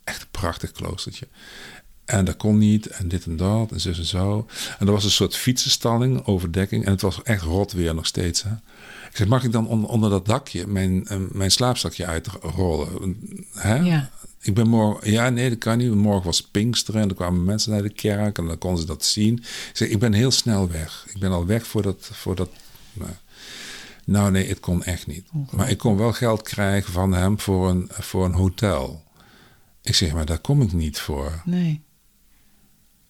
[0.04, 1.28] echt een prachtig kloostertje.
[2.04, 4.46] En dat kon niet en dit en dat en zus en zo.
[4.78, 6.84] En er was een soort fietsenstalling, overdekking.
[6.84, 8.42] En het was echt rot weer nog steeds.
[8.42, 8.50] Hè?
[9.12, 13.16] Ik zeg, mag ik dan onder, onder dat dakje mijn, eh, mijn slaapzakje uitrollen?
[13.54, 13.74] Hè?
[13.74, 14.10] Ja.
[14.40, 15.10] Ik ben morgen...
[15.10, 15.94] Ja, nee, dat kan niet.
[15.94, 18.38] Morgen was Pinksteren en er kwamen mensen naar de kerk.
[18.38, 19.36] En dan konden ze dat zien.
[19.38, 21.06] Ik zeg, ik ben heel snel weg.
[21.08, 22.10] Ik ben al weg voordat...
[22.12, 22.50] voordat
[22.92, 23.10] nou,
[24.04, 25.24] nou nee, het kon echt niet.
[25.50, 29.04] Maar ik kon wel geld krijgen van hem voor een, voor een hotel.
[29.82, 31.42] Ik zeg, maar daar kom ik niet voor.
[31.44, 31.82] nee.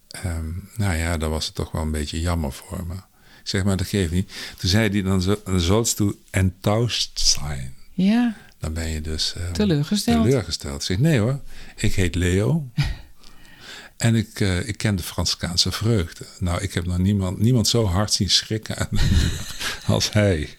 [0.08, 2.94] Ehm, nou ja, daar was het toch wel een beetje jammer voor me.
[3.42, 4.31] Zeg, maar dat geeft niet.
[4.59, 7.74] Toen zei hij, dan, zo- dan zoals du enttäuscht zijn.
[7.92, 9.35] Ja, Dan ben je dus...
[9.37, 10.24] ehm, Teleurgesteld.
[10.24, 10.83] Teleurgesteld.
[10.85, 11.40] Zeg, nee hoor,
[11.76, 12.66] ik heet Leo.
[13.96, 16.24] en ik, eh, ik ken de Franskaanse vreugde.
[16.38, 19.46] Nou, ik heb nog niemand, niemand zo hard zien schrikken aan de deur
[19.87, 20.48] als hij.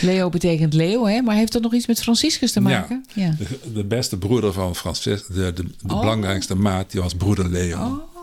[0.00, 1.20] Leo betekent Leo, hè?
[1.20, 3.04] Maar heeft dat nog iets met Franciscus te maken?
[3.14, 3.34] Ja.
[3.38, 6.00] De, de beste broeder van Francis, de, de, de Oh.
[6.00, 7.78] belangrijkste maat, die was broeder Leo.
[7.78, 8.13] Oh,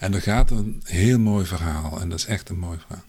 [0.00, 2.00] En er gaat een heel mooi verhaal.
[2.00, 3.04] En dat is echt een mooi verhaal.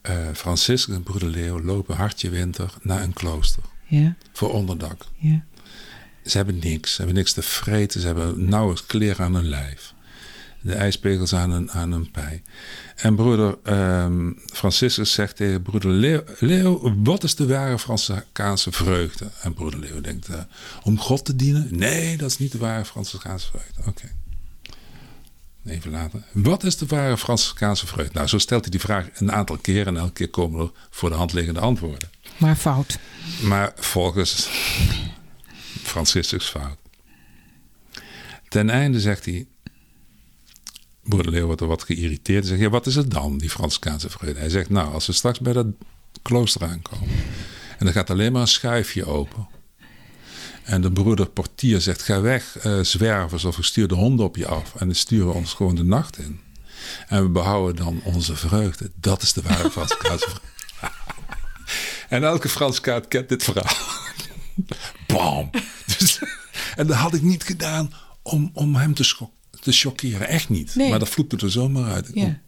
[0.00, 3.62] Eh, Franciscus en broeder Leo lopen hartje winter naar een klooster.
[3.86, 5.06] ja, Voor onderdak.
[5.16, 5.44] ja.
[6.24, 6.90] Ze hebben niks.
[6.90, 8.00] Ze hebben niks te vreten.
[8.00, 9.94] Ze hebben nauwelijks kleren aan hun lijf.
[10.60, 12.42] De ijspegels aan hun, aan hun pij.
[12.96, 16.94] En broeder ehm, Franciscus zegt tegen broeder Leo, Leo...
[17.02, 19.30] wat is de ware Franciscaanse vreugde?
[19.42, 20.28] En broeder Leo denkt...
[20.28, 20.40] eh,
[20.82, 21.68] om God te dienen?
[21.70, 23.82] Nee, dat is niet de ware Franciscaanse vreugde.
[23.86, 24.10] Oké.
[25.66, 26.22] Even later.
[26.32, 28.12] Wat is de ware Franciscaanse vreugde?
[28.14, 29.86] Nou, zo stelt hij die vraag een aantal keer...
[29.86, 32.10] en elke keer komen er voor de hand liggende antwoorden.
[32.36, 32.98] Maar fout.
[33.42, 34.48] Maar volgens
[35.82, 36.78] Franciscus fout.
[38.48, 39.46] Ten einde zegt hij.
[41.02, 42.38] Broeder Leo wordt er wat geïrriteerd.
[42.38, 44.38] Hij zegt: ja, Wat is het dan, die Franciscaanse vreugde?
[44.38, 45.66] Hij zegt: Nou, als we straks bij dat
[46.22, 47.08] klooster aankomen.
[47.78, 49.48] en er gaat alleen maar een schuifje open.
[50.66, 54.36] En de broeder portier zegt: Ga weg, eh, zwervers, of we sturen de honden op
[54.36, 54.74] je af.
[54.74, 56.40] En dan sturen we ons gewoon de nacht in.
[57.08, 58.90] En we behouden dan onze vreugde.
[58.94, 60.28] Dat is de ware vreugde.
[62.08, 63.76] En elke Franskaart kent dit verhaal.
[65.06, 65.50] Bam!
[65.86, 66.18] Dus,
[66.76, 70.28] en dat had ik niet gedaan om, om hem te, schok, te chockeren.
[70.28, 70.74] Echt niet.
[70.74, 70.90] Nee.
[70.90, 72.10] Maar dat vloepte er zomaar uit.
[72.14, 72.40] Ja.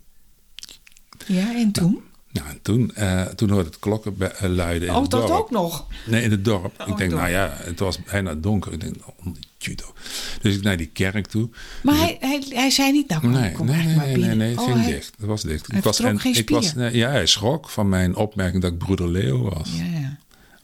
[1.26, 1.92] Ja, en toen?
[1.92, 5.40] Nou, en toen, eh, toen hoorde het klokken eh, luiden in Oh, het dat dorp.
[5.40, 5.86] ook nog.
[6.06, 6.80] Nee, in het dorp.
[6.80, 7.22] Oh, ik denk, dorp.
[7.22, 8.72] nou ja, het was bijna donker.
[8.72, 9.26] Ik denk, oh,
[9.58, 9.94] judo.
[10.42, 11.48] Dus ik naar die kerk toe.
[11.82, 14.14] Maar hij, hij, hij zei niet, nou kom, Nee, kom nee, nee, nee, maar nee,
[14.14, 14.36] binnen.
[14.36, 15.12] nee, het Oh, ging hij- dicht.
[15.18, 15.66] Het was dicht.
[15.66, 18.72] hij ik was, vertrok geen ik was, nee, ja, hij schrok van mijn opmerking dat
[18.72, 19.70] ik broeder Leo was.
[19.76, 20.16] Ja, ja.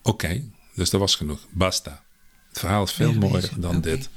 [0.03, 0.43] Oké,
[0.75, 1.41] dus dat was genoeg.
[1.51, 2.03] Basta.
[2.49, 4.09] Het verhaal is veel mooier dan dit.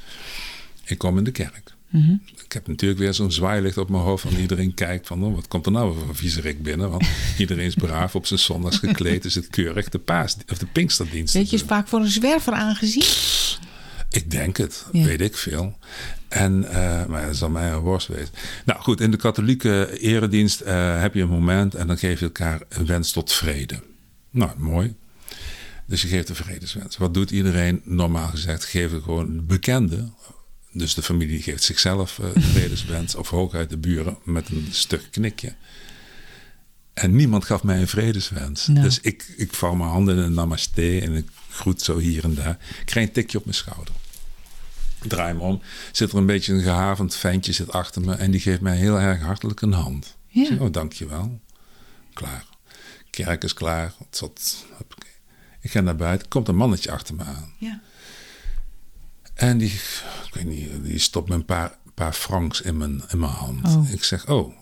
[0.84, 1.76] Ik kom in de kerk.
[1.90, 2.12] Mhm.
[2.46, 4.24] Ik heb natuurlijk weer zo'n zwaailicht op mijn hoofd.
[4.26, 6.90] En iedereen kijkt van, oh, wat komt er nou voor een viezerik binnen?
[6.90, 9.26] Want iedereen is braaf op zijn zondags gekleed.
[9.26, 11.32] Is het keurig de paas of de pinksterdienst.
[11.32, 11.68] te Weet je, doen.
[11.68, 13.04] vaak voor een zwerver aangezien?
[14.10, 15.04] Ik denk het, Ja.
[15.06, 15.78] weet ik veel.
[16.28, 18.34] En, eh, maar dat zal mij een worst wezen.
[18.66, 22.26] Nou goed, in de katholieke eredienst eh, heb je een moment en dan geef je
[22.26, 23.80] elkaar een wens tot vrede.
[24.32, 24.96] Nou, mooi.
[25.86, 26.98] Dus je geeft een vredeswens.
[26.98, 27.82] Wat doet iedereen?
[27.84, 30.10] Normaal gezegd geven gewoon de bekende.
[30.78, 33.16] Dus de familie geeft zichzelf een vredeswens.
[33.16, 35.56] of hooguit de buren met een stuk knikje.
[36.94, 38.68] En niemand gaf mij een vredeswens.
[38.68, 38.82] Nou.
[38.82, 42.34] Dus ik, ik vouw mijn handen in een namaste en ik groet zo hier en
[42.34, 42.58] daar.
[42.80, 43.94] Ik krijg een tikje op mijn schouder.
[45.02, 45.62] Ik draai me om.
[45.92, 48.14] Zit er een beetje een gehavend ventje zit achter me.
[48.14, 50.16] En die geeft mij heel erg hartelijk een hand.
[50.28, 50.46] Ja.
[50.46, 51.40] Zeg, oh, dankjewel.
[52.14, 52.46] Klaar.
[53.10, 53.94] Kerk is klaar.
[55.62, 56.28] Ik ga naar buiten.
[56.28, 57.54] Komt een mannetje achter me aan.
[57.58, 57.82] Ja.
[59.38, 59.72] En die,
[60.26, 63.66] ik weet niet, die stopt me een paar, paar francs in mijn, in mijn hand.
[63.66, 63.92] Oh.
[63.92, 64.54] Ik zeg, oh,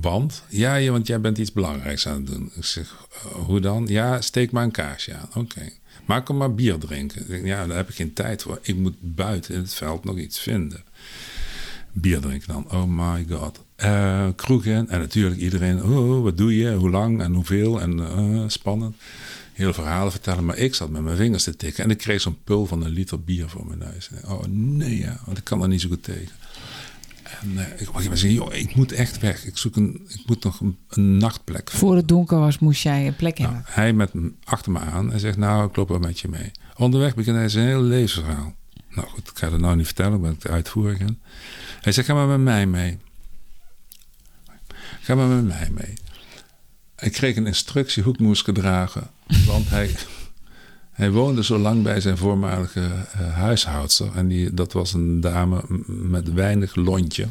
[0.00, 0.42] want?
[0.48, 2.50] Ja, want jij bent iets belangrijks aan het doen.
[2.54, 3.86] Ik zeg, "Eh, hoe dan?
[3.86, 5.28] Ja, steek maar een kaarsje aan.
[5.34, 5.68] Oké.
[6.04, 7.44] Maar kom maar bier drinken.
[7.44, 8.58] Ja, daar heb ik geen tijd voor.
[8.62, 10.82] Ik moet buiten in het veld nog iets vinden.
[11.92, 12.70] Bier drinken dan.
[12.70, 13.60] Oh my god.
[13.76, 14.88] Eh kroeg in.
[14.88, 15.82] En natuurlijk iedereen.
[15.82, 16.72] Oh, wat doe je?
[16.74, 17.80] Hoe lang en hoeveel?
[17.80, 18.96] En eh, spannend.
[19.60, 20.44] Hele verhalen vertellen.
[20.44, 21.84] Maar ik zat met mijn vingers te tikken.
[21.84, 24.10] En ik kreeg zo'n pul van een liter bier voor mijn neus.
[24.24, 25.20] Oh nee, ja.
[25.24, 26.28] Want ik kan er niet zo goed tegen.
[27.40, 29.44] En uh, ik op een gegeven moment zeg joh, ik moet echt weg.
[29.44, 31.70] Ik zoek een, ik moet nog een, een nachtplek.
[31.70, 33.72] Voor het donker was, moest jij een plek nou, hebben.
[33.72, 34.10] Hij met
[34.44, 36.50] achter me aan en zegt, nou, ik loop wel met je mee.
[36.76, 38.54] Onderweg begint hij zijn hele levensverhaal.
[38.90, 41.20] Nou goed, ik ga het nou niet vertellen, ik ben het uitvoeren.
[41.80, 42.98] Hij zegt, ga maar met mij mee.
[45.00, 45.94] Ga maar met mij mee.
[47.00, 49.10] Ik kreeg een instructie hoe ik moest gedragen.
[49.46, 49.90] Want hij,
[51.00, 54.10] hij woonde zo lang bij zijn voormalige uh, huishoudster.
[54.14, 57.26] En die, dat was een dame met weinig lontje.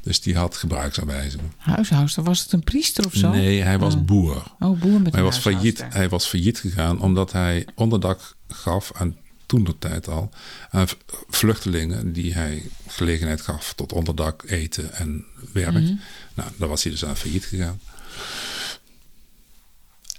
[0.00, 1.52] Dus die had gebruiksaanwijzingen.
[1.56, 3.30] Huishoudster, was het een priester of zo?
[3.30, 4.42] Nee, hij was boer.
[4.58, 9.16] Oh, boer met hij was, failliet, hij was failliet gegaan omdat hij onderdak gaf aan
[9.50, 10.30] toen de tijd al
[10.70, 10.86] aan
[11.28, 15.70] vluchtelingen die hij gelegenheid gaf tot onderdak, eten en werk.
[15.70, 16.00] Mm -hmm.
[16.34, 17.80] Nou, daar was hij dus aan failliet gegaan.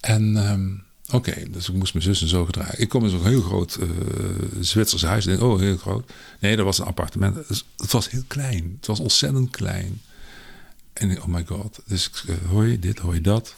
[0.02, 2.80] En um, oké, okay, dus ik moest mijn zus en zo gedragen.
[2.80, 3.90] Ik kom in zo'n heel groot uh,
[4.60, 5.26] Zwitsers huis.
[5.26, 6.12] Ik denk, oh, heel groot.
[6.40, 7.48] Nee, dat was een appartement.
[7.48, 8.76] Dus het was heel klein.
[8.78, 10.02] Het was ontzettend klein.
[10.94, 11.80] En ik, oh my god.
[11.86, 13.56] Dus ik uh, hoor je dit, je dat.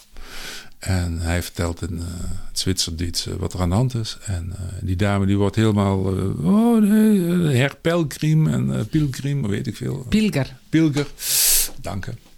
[0.79, 2.03] En hij vertelt in uh,
[2.47, 4.17] het Zwitserdiets wat er aan de hand is.
[4.25, 5.99] En die dame die wordt helemaal...
[6.41, 10.05] oh nee, her Pelgrim en Pilgrim, weet ik veel.
[10.09, 10.55] Pilger.
[10.69, 11.07] Pilger.
[11.81, 12.32] Dank je.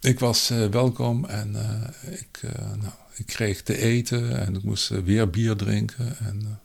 [0.00, 4.62] Ik was uh, welkom en uh, ik, uh, nou, ik kreeg te eten en ik
[4.62, 6.18] moest weer bier drinken.
[6.18, 6.60] En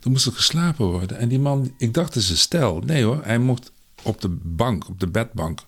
[0.00, 1.18] toen moest er geslapen worden.
[1.18, 2.78] En die man, ik dacht het is een stel.
[2.78, 3.72] Nee hoor, hij mocht
[4.02, 5.60] op de bank, op de bedbank,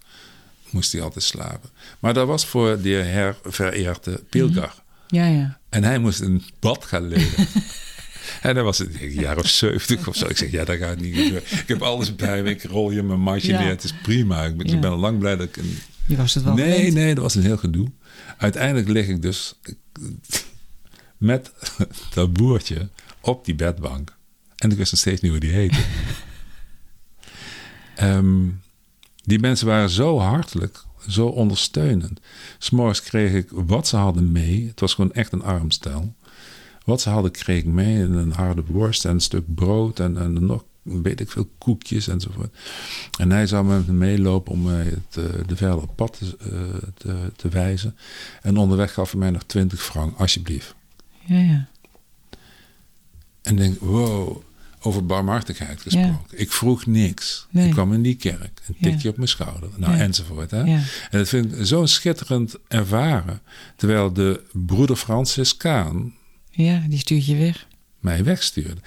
[0.70, 1.70] moest hij altijd slapen.
[1.98, 4.74] Maar dat was voor de her vereerde Pilgar.
[5.06, 5.58] Ja, ja.
[5.68, 7.46] En hij moest in het bad gaan liggen.
[8.42, 10.26] En dan was het een jaar of zeventig of zo.
[10.26, 11.42] Ik zeg, ja, dat gaat niet gebeuren.
[11.42, 12.50] Ik heb alles bij me.
[12.50, 13.58] Ik rol je mijn matje ja.
[13.58, 13.68] neer.
[13.68, 14.44] Het is prima.
[14.44, 14.74] Ik ben, ja.
[14.74, 15.56] ik ben lang blij dat ik...
[15.56, 15.78] Een...
[16.06, 16.94] Je was het wel Nee, gewend.
[16.94, 17.88] nee, dat was een heel gedoe.
[18.38, 19.60] Uiteindelijk lig ik dus
[21.16, 21.52] met
[22.14, 22.88] dat boertje
[23.20, 24.16] op die bedbank.
[24.56, 25.84] En ik wist nog steeds niet hoe die heette.
[28.02, 28.60] um,
[29.24, 32.20] die mensen waren zo hartelijk, zo ondersteunend.
[32.58, 34.66] S'morgens kreeg ik wat ze hadden mee.
[34.66, 36.14] Het was gewoon echt een arm stel.
[36.84, 37.96] Wat ze hadden kreeg ik mee.
[38.00, 42.56] Een harde worst en een stuk brood en, en nog weet ik veel koekjes enzovoort.
[43.18, 46.88] En hij zou met me meelopen om mij het, uh, de verder pad te, uh,
[46.94, 47.96] te, te, wijzen.
[48.42, 50.74] En onderweg gaf hij mij nog 20 frank, alsjeblieft.
[51.24, 51.68] Ja, ja.
[53.42, 54.42] En denk, wow,
[54.80, 56.20] over barmhartigheid gesproken.
[56.30, 56.38] Ja.
[56.38, 57.46] Ik vroeg niks.
[57.50, 57.66] Nee.
[57.66, 59.08] Ik kwam in die kerk, een tikje ja.
[59.08, 59.98] op mijn schouder, nou ja.
[59.98, 60.50] enzovoort.
[60.50, 60.62] Hè?
[60.62, 63.40] En dat vind ik zo schitterend ervaren.
[63.76, 66.14] Terwijl de broeder Franciscaan...
[66.50, 67.66] Ja, die stuurt je weg.
[68.00, 68.80] Mij wegstuurde.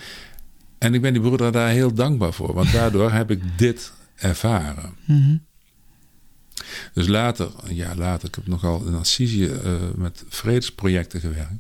[0.79, 4.93] En ik ben die broeder daar heel dankbaar voor, want daardoor heb ik dit ervaren.
[5.05, 5.47] Mm -hmm.
[6.93, 11.53] Dus later, een jaar later, ik heb nogal in Assisi uh, met vredesprojecten gewerkt.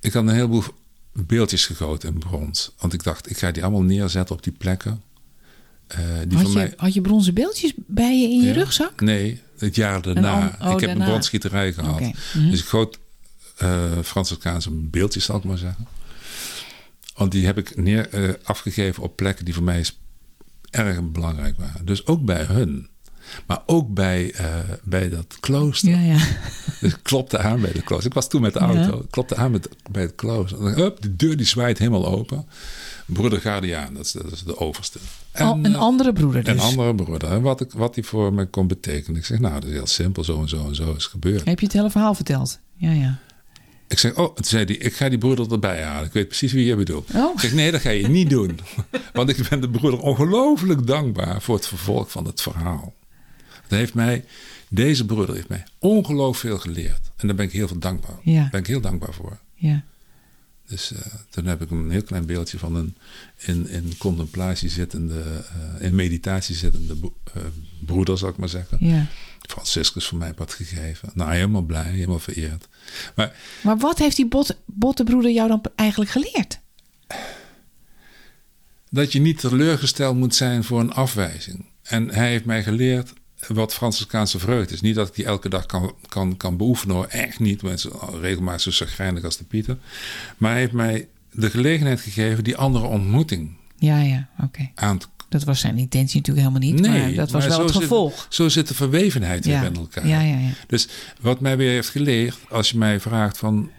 [0.00, 0.62] Ik had een heleboel
[1.12, 2.72] beeldjes gegoten in brons.
[2.78, 5.02] Want ik dacht, ik ga die allemaal neerzetten op die plekken.
[5.92, 5.98] Uh,
[6.28, 6.72] die had, je, mij...
[6.76, 9.00] had je bronzen beeldjes bij je in je ja, rugzak?
[9.00, 10.58] Nee, het jaar daarna.
[10.60, 11.04] Oh, ik heb daarna.
[11.04, 11.94] een bronsgieterij gehad.
[11.94, 12.06] Okay.
[12.06, 12.50] Mm -hmm.
[12.50, 12.98] Dus ik goot
[13.62, 15.86] uh, Franciscaanse beeldjes, zal ik maar zeggen.
[17.18, 19.84] Want die heb ik neer, uh, afgegeven op plekken die voor mij
[20.70, 21.86] erg belangrijk waren.
[21.86, 22.88] Dus ook bij hun.
[23.46, 25.90] Maar ook bij, uh, bij dat klooster.
[25.90, 26.18] Ja, ja.
[26.80, 28.08] Dus ik klopte aan bij de klooster.
[28.08, 28.96] Ik was toen met de auto.
[28.96, 29.02] Ja.
[29.10, 30.66] Klopte aan met, bij het klooster.
[30.66, 32.46] En up, de deur die zwaait helemaal open.
[33.06, 34.98] Broeder Guardiaan, dat is, dat is de overste.
[35.32, 36.52] En, oh, een andere broeder dus?
[36.52, 37.30] Een andere broeder.
[37.30, 39.20] En wat, ik, wat die voor me kon betekenen.
[39.20, 40.24] Ik zeg, nou, dat is heel simpel.
[40.24, 41.44] Zo en zo en zo is gebeurd.
[41.44, 42.58] Heb je het hele verhaal verteld?
[42.76, 43.18] Ja, ja.
[43.88, 46.06] Ik zeg, oh, toen zei hij, ik ga die broeder erbij halen.
[46.06, 47.10] Ik weet precies wie je bedoelt.
[47.14, 47.32] Oh.
[47.34, 48.60] Ik zeg, nee, dat ga je niet doen.
[49.12, 52.94] Want ik ben de broeder ongelooflijk dankbaar voor het vervolg van het verhaal.
[53.68, 54.24] Dat heeft mij,
[54.68, 57.10] deze broeder heeft mij ongelooflijk veel geleerd.
[57.16, 58.16] En daar ben ik heel veel dankbaar.
[58.22, 58.40] Ja.
[58.40, 59.38] Daar ben ik heel dankbaar voor.
[59.54, 59.82] Ja.
[60.68, 60.98] Dus uh,
[61.30, 62.96] toen heb ik een heel klein beeldje van een
[63.36, 65.44] in, in contemplatie zittende,
[65.78, 66.94] uh, in meditatie zittende
[67.36, 67.42] uh,
[67.80, 68.78] broeder, zal ik maar zeggen.
[68.80, 69.06] Ja.
[69.48, 71.10] Franciscus voor mij wat gegeven.
[71.14, 72.68] Nou, helemaal blij, helemaal vereerd.
[73.14, 76.60] Maar, maar wat heeft die bot, bottenbroeder jou dan eigenlijk geleerd?
[78.90, 81.66] Dat je niet teleurgesteld moet zijn voor een afwijzing.
[81.82, 83.12] En hij heeft mij geleerd
[83.46, 84.80] wat Franciscaanse vreugde is.
[84.80, 87.06] Niet dat ik die elke dag kan, kan, kan beoefenen hoor.
[87.06, 87.62] Echt niet.
[87.62, 89.78] Mensen regelmatig zo chagrijnig als de Pieter.
[90.36, 94.44] Maar hij heeft mij de gelegenheid gegeven die andere ontmoeting ja, ja, oké.
[94.44, 94.72] Okay.
[94.74, 96.80] aan te dat was zijn intentie natuurlijk helemaal niet.
[96.80, 98.26] Nee, maar dat was maar wel het zit, gevolg.
[98.28, 99.60] Zo zit de verwevenheid ja.
[99.60, 100.06] weer met elkaar.
[100.06, 100.50] Ja, ja, ja.
[100.66, 100.88] Dus
[101.20, 103.70] wat mij weer heeft geleerd, als je mij vraagt van.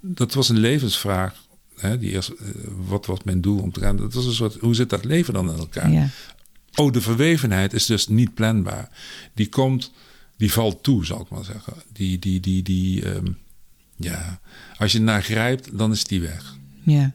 [0.00, 1.42] Dat was een levensvraag.
[1.76, 2.32] Hè, die eerst,
[2.86, 3.96] wat was mijn doel om te gaan?
[3.96, 4.56] Dat was een soort.
[4.60, 5.90] Hoe zit dat leven dan in elkaar?
[5.90, 6.08] Ja.
[6.76, 8.88] Oh, de verwevenheid is dus niet planbaar.
[9.34, 9.92] Die komt,
[10.36, 11.74] die valt toe, zal ik maar zeggen.
[11.92, 13.06] Die, die, die, die.
[13.06, 13.38] Um,
[13.96, 14.40] ja,
[14.78, 16.56] als je naar grijpt, dan is die weg.
[16.82, 17.12] Ja.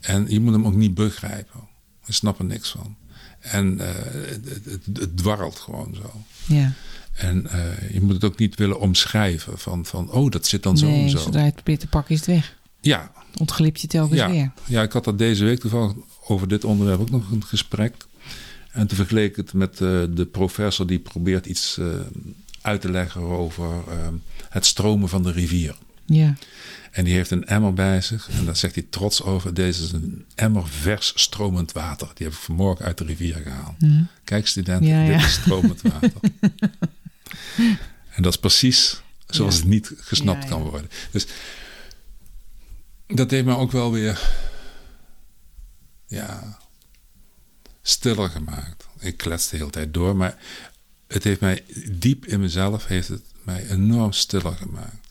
[0.00, 1.60] En je moet hem ook niet begrijpen.
[2.04, 2.96] We snappen niks van.
[3.40, 6.24] En uh, het, het, het, dwarrelt gewoon zo.
[6.54, 6.72] Ja.
[7.14, 10.78] En uh, je moet het ook niet willen omschrijven van, van oh, dat zit dan
[10.78, 11.18] zo nee, en zo.
[11.18, 12.58] zodra je het probeert te pakken is het weg.
[12.80, 13.12] Ja.
[13.38, 14.30] Ontglipt je telkens ja.
[14.30, 14.52] weer.
[14.64, 15.92] Ja, ik had dat deze week toevallig
[16.26, 17.94] over dit onderwerp ook nog een gesprek.
[18.74, 21.94] En toen vergeleek ik het met uh, de professor die probeert iets uh,
[22.60, 24.08] uit te leggen over uh,
[24.48, 25.76] het stromen van de rivier.
[26.06, 26.34] Ja.
[26.90, 28.28] En die heeft een emmer bij zich.
[28.30, 29.54] En daar zegt hij trots over.
[29.54, 32.10] Deze is een emmer vers stromend water.
[32.14, 33.80] Die heb ik vanmorgen uit de rivier gehaald.
[33.80, 34.08] Mm.
[34.24, 35.16] Kijk studenten, Ja, ja.
[35.16, 36.20] dit is stromend water.
[38.14, 39.60] en dat is precies zoals Ja.
[39.60, 40.90] het niet gesnapt kan worden.
[41.10, 41.26] Dus
[43.06, 44.20] dat heeft me ook wel weer...
[46.06, 46.58] Ja,
[47.86, 48.86] stiller gemaakt.
[48.98, 50.16] Ik klets de hele tijd door.
[50.16, 50.38] Maar
[51.06, 52.86] het heeft mij diep in mezelf...
[52.86, 55.08] heeft het mij enorm stiller gemaakt.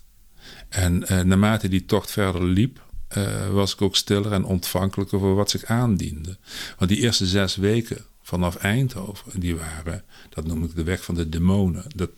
[0.70, 5.36] En eh, naarmate die tocht verder liep, eh, was ik ook stiller en ontvankelijker voor
[5.36, 6.38] wat zich aandiende.
[6.78, 11.16] Want die eerste zes weken vanaf Eindhoven, die waren, dat noem ik de weg van
[11.16, 11.86] de demonen.
[11.96, 12.10] Dat,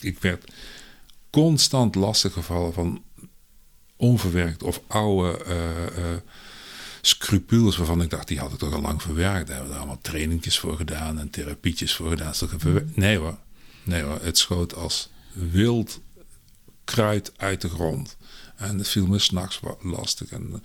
[0.00, 0.52] ik werd
[1.30, 3.02] constant lastiggevallen van
[3.96, 5.54] onverwerkt of oude eh,
[7.04, 9.46] scrupules waarvan ik dacht, die had ik toch al lang verwerkt.
[9.46, 12.34] Daar hebben we allemaal trainingjes voor gedaan en therapietjes voor gedaan.
[12.34, 12.96] Verwerkt?
[12.96, 13.38] Nee hoor,
[13.82, 16.00] nee hoor, het schoot als wild
[16.84, 18.16] kruid uit de grond.
[18.56, 20.28] En het viel me s'nachts lastig.
[20.30, 20.58] En eh,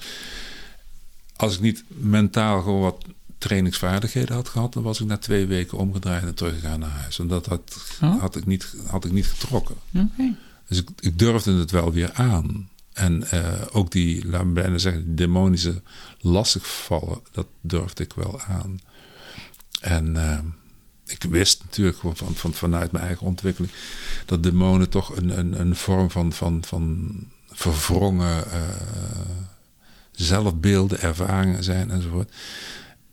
[1.35, 3.05] als ik niet mentaal gewoon wat
[3.37, 7.19] trainingsvaardigheden had gehad, dan was ik na twee weken omgedraaid en teruggegaan naar huis.
[7.19, 8.19] En dat had, Oh.
[8.19, 9.75] had, ik, niet, had ik niet getrokken.
[10.67, 12.69] Dus ik, ik durfde het wel weer aan.
[12.97, 15.81] En eh, ook die, laat me bijna zeggen, demonische
[16.19, 18.79] lastigvallen, dat durfde ik wel aan.
[19.81, 20.39] En eh,
[21.05, 23.73] ik wist natuurlijk van, van, vanuit mijn eigen ontwikkeling
[24.25, 27.11] dat demonen toch een, een, een vorm van, van, van
[27.51, 28.61] verwrongen eh,
[30.11, 32.33] zelfbeelden, ervaringen zijn enzovoort.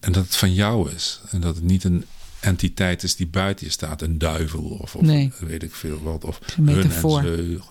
[0.01, 1.21] En dat het van jou is.
[1.31, 2.05] En dat het niet een
[2.45, 5.33] entiteit is die buiten je staat, een duivel of, of Nee.
[5.41, 6.25] weet ik veel wat.
[6.25, 6.91] Of Een hun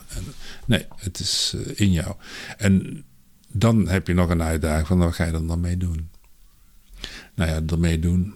[0.07, 0.23] en
[0.65, 2.15] nee, het is eh, in jou.
[2.57, 3.03] En
[3.51, 6.09] dan heb je nog een uitdaging van wat ga je er dan mee doen?
[7.35, 8.33] Nou ja, ermee doen,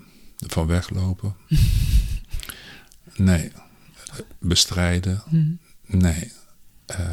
[0.47, 1.35] van weglopen.
[3.15, 3.51] nee.
[4.39, 5.23] Bestrijden.
[5.85, 6.31] Nee.
[6.85, 7.09] Eh,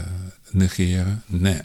[0.51, 1.22] negeren.
[1.27, 1.61] Nee.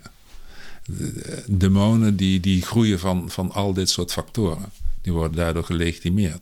[0.86, 4.66] De- Demonen die, die groeien van, van al dit soort factoren.
[5.02, 6.42] Die worden daardoor gelegitimeerd.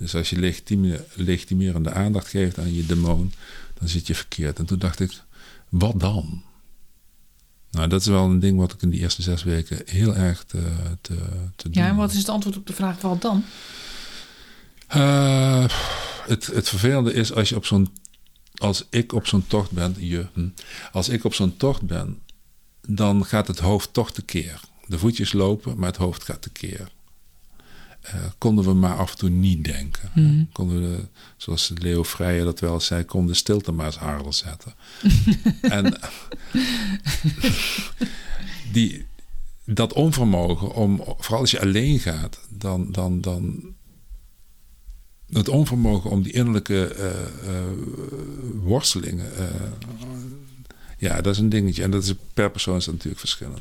[0.00, 3.32] Dus als je legitime- legitimerende aandacht geeft aan je demon,
[3.78, 4.58] dan zit je verkeerd.
[4.58, 5.12] En toen dacht ik,
[5.68, 6.42] wat dan?
[7.70, 10.44] Nou, dat is wel een ding wat ik in die eerste zes weken heel erg
[10.44, 10.62] te,
[11.00, 11.14] te,
[11.56, 13.44] te doen Ja, en wat is het antwoord op de vraag wat dan?
[14.86, 15.64] eh,
[16.26, 17.88] het, het vervelende is als je op zo'n.
[18.54, 20.48] Als ik op zo'n tocht ben, je, hm,
[20.92, 22.18] als ik op zo'n tocht ben,
[22.86, 24.60] dan gaat het hoofd toch tekeer.
[24.86, 26.88] De voetjes lopen, maar het hoofd gaat tekeer.
[28.00, 30.10] Eh konden we maar af en toe niet denken.
[30.14, 30.44] Mhm.
[30.52, 31.04] Konden we,
[31.36, 34.74] zoals Leo Vrijer dat wel zei, kon de stilte maar eens harder zetten.
[35.60, 35.98] en
[38.72, 39.06] die,
[39.64, 43.74] dat onvermogen om, vooral als je alleen gaat, dan, dan, dan
[45.30, 47.64] het onvermogen om die innerlijke eh, eh,
[48.62, 49.30] worstelingen.
[50.98, 51.82] ja, dat is een dingetje.
[51.82, 53.60] En dat is per persoon is dat natuurlijk verschillend.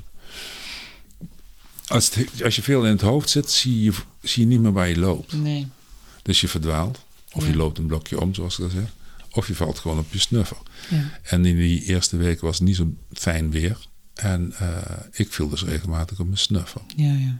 [1.90, 4.72] Als, het- als je veel in het hoofd zit, zie je, zie je niet meer
[4.72, 5.34] waar je loopt.
[5.34, 5.68] Nee.
[6.22, 7.00] Dus je verdwaalt.
[7.32, 7.50] Of Ja.
[7.50, 8.94] je loopt een blokje om, zoals ik dat zeg.
[9.32, 10.58] Of je valt gewoon op je snuffer.
[10.90, 11.20] Ja.
[11.22, 13.78] En in die eerste weken was het niet zo fijn weer.
[14.14, 14.78] En eh,
[15.12, 16.82] ik viel dus regelmatig op mijn snuffer.
[16.96, 17.40] Ja, ja.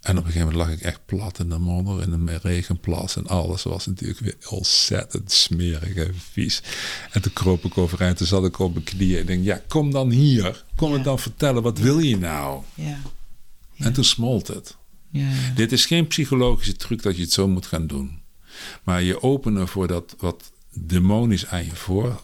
[0.00, 3.16] En op een gegeven moment lag ik echt plat in de modder, in een regenplas
[3.16, 6.62] en alles was natuurlijk weer ontzettend smerig en vies.
[7.10, 9.90] En toen kroop ik overeind, toen zat ik op mijn knieën en denk, ja, kom
[9.90, 10.64] dan hier.
[10.76, 10.94] Kom Ja.
[10.94, 12.62] het dan vertellen, wat wil je nou?
[12.74, 12.98] Ja.
[13.82, 14.76] En toen smolt het.
[15.54, 18.20] Dit is geen psychologische truc dat je het zo moet gaan doen.
[18.82, 22.22] Maar je openen voor dat wat demonisch aan je voor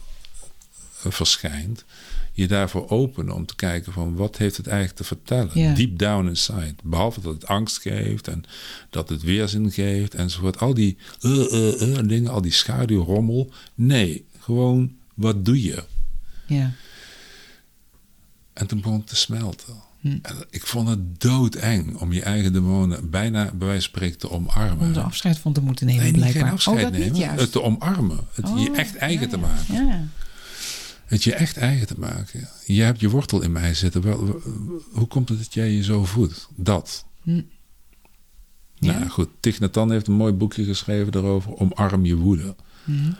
[1.03, 1.85] eh, verschijnt.
[2.33, 5.75] Je daarvoor openen om te kijken van wat heeft het eigenlijk te vertellen.
[5.75, 6.75] Deep down inside.
[6.83, 8.43] Behalve dat het angst geeft en
[8.89, 10.59] dat het weerzin geeft enzovoort.
[10.59, 13.51] Al die eh, eh, dingen, al die schaduwrommel.
[13.75, 15.83] Nee, gewoon wat doe je?
[16.47, 16.73] ja.
[18.53, 19.73] En toen begon het te smelten.
[19.99, 20.17] Hm.
[20.49, 24.87] Ik vond het doodeng om je eigen demonen bijna bij wijze van spreken te omarmen.
[24.87, 26.43] Om er afscheid van te moeten nemen, Nee, niet blijkbaar.
[26.43, 27.07] geen afscheid oh, dat nemen.
[27.07, 27.41] niet juist.
[27.41, 28.19] Het te omarmen.
[28.33, 29.47] Het je Oh, echt eigen ja, te ja.
[29.47, 29.87] maken.
[29.87, 30.07] Ja.
[31.05, 32.47] Het je echt eigen te maken.
[32.65, 34.01] Je hebt je wortel in mij zitten.
[34.01, 34.41] Wel,
[34.91, 36.47] hoe komt het dat jij je zo voedt?
[36.55, 37.05] Dat.
[37.23, 37.41] Hm.
[38.75, 38.97] Ja.
[38.99, 41.55] Nou goed, Thich Nhat Hanh heeft een mooi boekje geschreven daarover.
[41.57, 42.55] Omarm je woede.
[42.83, 43.11] Hm.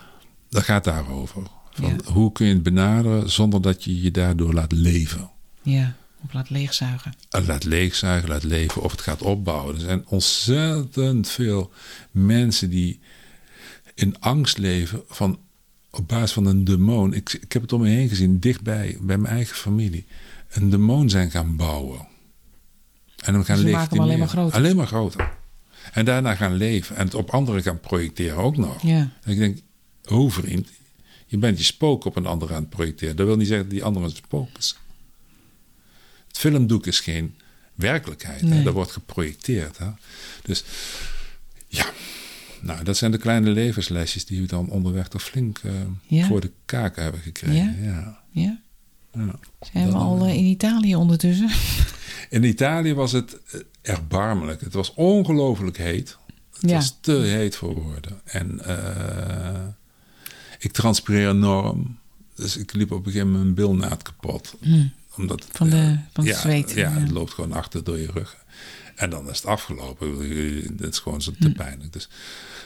[0.49, 1.41] Dat gaat daarover.
[1.71, 2.11] Van Ja.
[2.13, 5.29] Hoe kun je het benaderen zonder dat je je daardoor laat leven?
[5.61, 5.95] Ja.
[6.23, 7.13] Of laat leegzuigen.
[7.29, 9.75] Het laat leegzuigen, laat leven of het gaat opbouwen.
[9.75, 11.71] Er zijn ontzettend veel
[12.11, 12.99] mensen die
[13.93, 15.39] in angst leven van,
[15.89, 17.13] op basis van een demon.
[17.13, 20.05] Ik, ik heb het om me heen gezien, dichtbij, bij mijn eigen familie.
[20.49, 22.07] Een demon zijn gaan bouwen.
[23.19, 24.57] En dan gaan Ze maken hem alleen maar groter.
[24.57, 25.31] Alleen maar groter.
[25.93, 26.95] En daarna gaan leven.
[26.95, 28.81] En het op anderen gaan projecteren ook nog.
[28.81, 29.09] Ja.
[29.23, 29.59] En ik denk,
[30.07, 30.69] oh vriend,
[31.25, 33.15] je bent je spook op een ander aan het projecteren.
[33.15, 34.77] Dat wil niet zeggen dat die andere een spook is.
[36.39, 37.35] Filmdoek is geen
[37.75, 38.41] werkelijkheid.
[38.41, 38.63] Hè?
[38.63, 39.77] Dat wordt geprojecteerd.
[39.77, 39.89] Hè?
[40.41, 40.63] Dus
[41.67, 41.85] ja,
[42.61, 45.71] nou, dat zijn de kleine levenslesjes die we dan onderweg toch flink eh,
[46.07, 46.27] Ja.
[46.27, 47.83] voor de kaken hebben gekregen.
[47.83, 48.19] Ja.
[48.31, 48.59] Ja?
[49.13, 49.39] Ja.
[49.71, 51.49] Zijn we Dan, al eh, in Italië ondertussen?
[52.29, 54.61] In Italië was het eh, erbarmelijk.
[54.61, 56.17] Het was ongelooflijk heet.
[56.59, 58.21] Het was te heet voor woorden.
[58.23, 58.61] En
[60.59, 61.97] ik transpireer enorm.
[62.35, 64.55] Dus ik liep op een gegeven moment mijn bilnaad kapot.
[65.19, 65.57] Omdat, Hm.
[65.57, 66.99] Van de- eh, van het ja, zweet, Ja, ja.
[66.99, 68.37] het loopt gewoon achter door je rug.
[68.95, 70.07] En dan is het afgelopen.
[70.79, 71.41] Het is gewoon zo Hm.
[71.43, 71.93] te pijnlijk.
[71.93, 72.09] Dus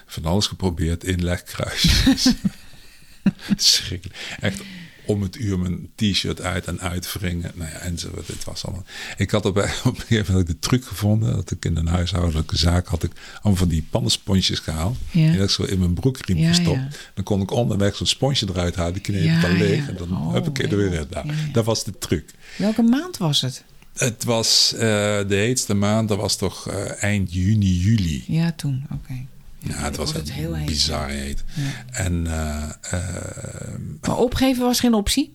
[0.05, 1.03] van alles geprobeerd.
[1.03, 2.33] Inlegkruisjes.
[3.55, 4.19] Schrikkelijk.
[4.39, 4.61] Echt
[5.05, 7.51] om het uur mijn t-shirt uit en uitwringen.
[7.55, 8.27] Nou ja, enzovoort.
[8.27, 8.83] Dit was allemaal.
[9.17, 11.33] Ik had op, op een gegeven moment de truc gevonden.
[11.35, 14.97] Dat ik in een huishoudelijke zaak had ik allemaal van die pannensponsjes gehaald.
[15.11, 15.21] Ja.
[15.29, 16.77] Die had ik zo in mijn broekriem Ja, gestopt.
[16.77, 16.87] ja.
[17.13, 18.93] Dan kon ik onderweg zo'n sponsje eruit halen.
[18.93, 19.87] Die kneep het dan leeg.
[19.89, 21.07] En dan Oh, heb ik er weer in.
[21.09, 21.27] Nou.
[21.51, 22.33] Dat was de truc.
[22.57, 23.63] Welke maand was het?
[23.93, 24.79] Het was eh,
[25.27, 26.09] de heetste maand.
[26.09, 28.23] Dat was toch eh, eind juni, juli.
[28.27, 28.85] Ja, toen.
[28.91, 29.25] Oké.
[29.63, 30.65] Ja, het was echt heel heet.
[30.65, 31.43] bizar heet.
[31.55, 31.85] Ja.
[31.91, 35.33] En eh, eh, Maar opgeven was geen optie?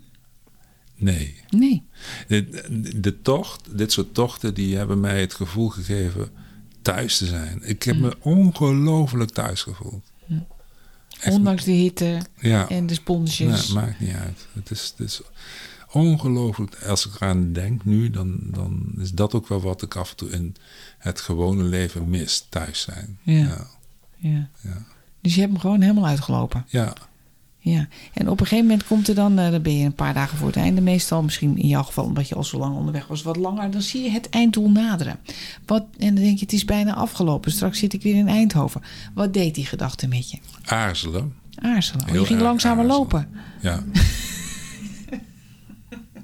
[0.97, 1.41] nee.
[1.51, 1.83] Nee.
[2.29, 6.29] De, de tocht, dit soort tochten, die hebben mij het gevoel gegeven
[6.83, 7.61] thuis te zijn.
[7.62, 10.11] Ik heb me ongelooflijk thuis gevoeld.
[11.20, 13.72] Echt- Ondanks de hitte Ja, en de nee, sponsjes.
[13.72, 14.47] maakt niet uit.
[14.53, 15.20] Het is, het is
[15.91, 16.83] ongelooflijk.
[16.87, 20.16] Als ik eraan denk nu, dan, dan is dat ook wel wat ik af en
[20.16, 20.55] toe in
[20.99, 22.47] het gewone leven mis.
[22.49, 23.18] Thuis zijn.
[23.22, 23.35] Ja.
[23.39, 23.66] Ja.
[24.19, 24.49] Ja.
[24.62, 24.85] Ja.
[25.21, 26.64] Dus je hebt hem gewoon helemaal uitgelopen.
[26.69, 26.93] ja.
[27.61, 27.89] Ja.
[28.12, 30.39] En op een gegeven moment komt er dan, eh, dan ben je een paar dagen
[30.39, 33.23] voor het einde meestal, misschien in jouw geval omdat je al zo lang onderweg was,
[33.23, 35.19] wat langer, dan zie je het einddoel naderen.
[35.66, 38.83] Wat, en dan denk je, het is bijna afgelopen, straks zit ik weer in Eindhoven.
[39.14, 40.39] Wat deed die gedachte met je?
[40.64, 41.35] Aarzelen.
[41.55, 42.09] Aarzelen.
[42.09, 42.99] Oh, je ging langzamer aarzelen.
[42.99, 43.29] lopen.
[43.61, 43.83] Ja.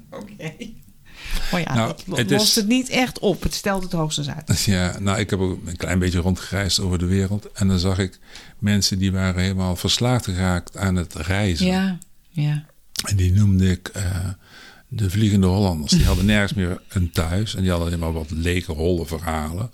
[0.19, 0.53] Oké.
[1.51, 3.43] Maar ja, Nou, dat het is- lost het niet echt op.
[3.43, 4.59] Het stelt het hoogstens uit.
[4.63, 7.51] Ja, nou, ik heb ook een klein beetje rondgereisd over de wereld.
[7.53, 8.19] En dan zag ik
[8.59, 11.65] mensen die waren helemaal verslaafd geraakt aan het reizen.
[11.65, 11.97] Ja,
[12.29, 12.65] ja.
[13.05, 14.03] En die noemde ik eh,
[14.87, 15.91] de Vliegende Hollanders.
[15.91, 17.55] Die hadden nergens meer een thuis.
[17.55, 19.71] En die hadden alleen maar wat lege, holle verhalen.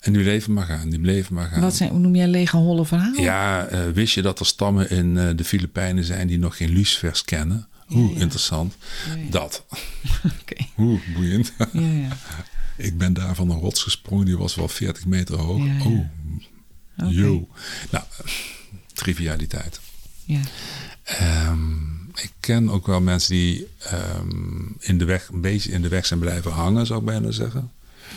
[0.00, 1.60] En die bleven maar gaan, die bleven maar gaan.
[1.60, 3.22] Wat zijn, hoe noem jij lege holle verhalen?
[3.22, 6.70] Ja, eh, wist je dat er stammen in eh, de Filipijnen zijn die nog geen
[6.70, 7.68] lucifers kennen?
[7.90, 8.20] Oeh, Ja, ja.
[8.20, 8.74] interessant.
[9.08, 9.30] Ja.
[9.30, 9.64] Dat.
[10.40, 10.64] Oké.
[10.78, 11.52] Oeh, boeiend.
[11.72, 12.16] Ja, ja.
[12.76, 15.62] Ik ben daar van een rots gesprongen, die was wel 40 meter hoog.
[15.80, 16.10] Oké.
[17.08, 17.48] yo.
[17.90, 18.04] Nou,
[18.92, 19.80] trivialiteit.
[20.24, 20.40] ja.
[21.04, 21.72] Ehm,
[22.14, 26.06] ik ken ook wel mensen die ehm, in de weg, een beetje in de weg
[26.06, 27.72] zijn blijven hangen, zou ik bijna zeggen.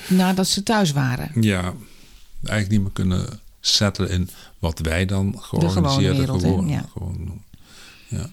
[0.07, 1.41] Nadat ze thuis waren.
[1.41, 1.61] Ja,
[2.43, 5.41] eigenlijk niet meer kunnen settelen in wat wij dan
[6.18, 6.47] wereld, hè?
[6.47, 6.86] gewoon, Ja.
[6.91, 7.41] gewoon.
[8.07, 8.30] Ja.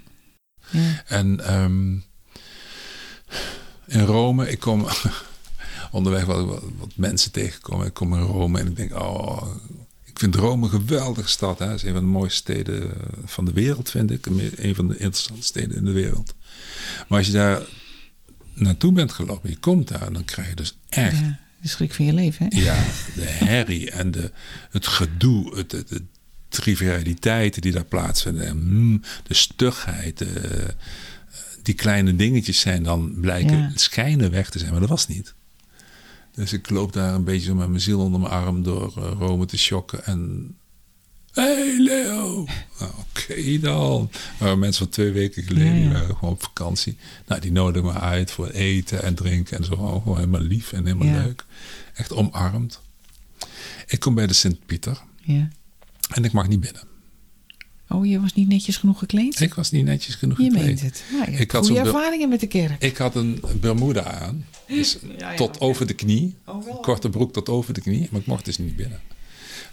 [0.71, 1.03] Ja.
[1.07, 1.93] En ehm,
[3.87, 4.87] in Rome, ik kom
[5.91, 7.87] onderweg wat, wat, wat mensen tegenkomen.
[7.87, 9.47] Ik kom in Rome en ik denk, oh,
[10.05, 11.59] ik vind Rome een geweldige stad.
[11.59, 11.67] Hè.
[11.67, 12.93] Het is een van de mooiste steden
[13.25, 14.27] van de wereld, vind ik.
[14.27, 16.35] Een van de interessante steden in de wereld.
[17.09, 17.63] Maar als je daar
[18.55, 22.05] naartoe bent gelopen, je komt daar, dan krijg je dus echt Ja, de schrik van
[22.05, 22.47] je leven.
[22.49, 22.61] Hè?
[22.61, 22.85] ja,
[23.15, 24.31] de herrie en de,
[24.71, 26.03] het gedoe, het, het, de
[26.55, 28.47] trivialiteiten die daar plaatsvinden.
[28.47, 30.21] En, mm, de stugheid.
[30.21, 30.69] eh,
[31.63, 33.71] die kleine dingetjes zijn dan blijken Ja.
[33.75, 35.35] schijnen weg te zijn, maar dat was niet.
[36.35, 39.13] Dus ik loop daar een beetje zo met mijn ziel onder mijn arm door eh,
[39.19, 40.05] Rome te shocken.
[40.05, 40.55] En.
[41.33, 42.47] hey Leo!
[42.81, 44.11] Nou, Oké dan.
[44.39, 46.97] Waren mensen van twee weken geleden, Ja, waren gewoon op vakantie.
[47.27, 49.77] Nou, die nodigen me uit voor eten en drinken en zo.
[49.77, 51.45] Gewoon helemaal lief en helemaal leuk.
[51.95, 52.81] Echt omarmd.
[53.87, 55.49] Ik kom bij de Sint-Pieter Ja.
[56.09, 56.83] En ik mag niet binnen.
[57.89, 59.41] Oh, je was niet netjes genoeg gekleed?
[59.41, 60.65] Ik was niet netjes genoeg je gekleed.
[60.65, 61.05] meent het.
[61.13, 62.83] Nou, je Ik had goede ervaringen met de kerk.
[62.83, 64.47] Ik had een Bermuda aan.
[64.67, 66.35] Dus Ja, ja, tot over de knie.
[66.45, 66.81] Oh, wel.
[66.81, 68.09] Korte broek tot over de knie.
[68.11, 69.01] Maar ik mocht dus niet binnen.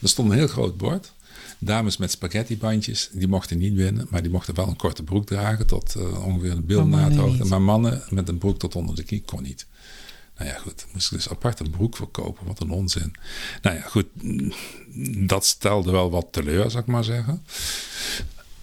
[0.01, 1.13] Er stond een heel groot bord.
[1.59, 4.07] Dames met spaghettibandjes, die mochten niet binnen.
[4.09, 7.45] Maar die mochten wel een korte broek dragen tot eh, ongeveer een bilnaadhoogte.
[7.45, 9.65] Maar mannen met een broek tot onder de knie kon niet.
[10.41, 10.85] Nou ja, goed.
[10.93, 12.45] Moest ik dus apart een broek verkopen.
[12.45, 13.13] Wat een onzin.
[13.61, 14.07] Nou ja, goed.
[15.27, 17.45] Dat stelde wel wat teleur, zou ik maar zeggen.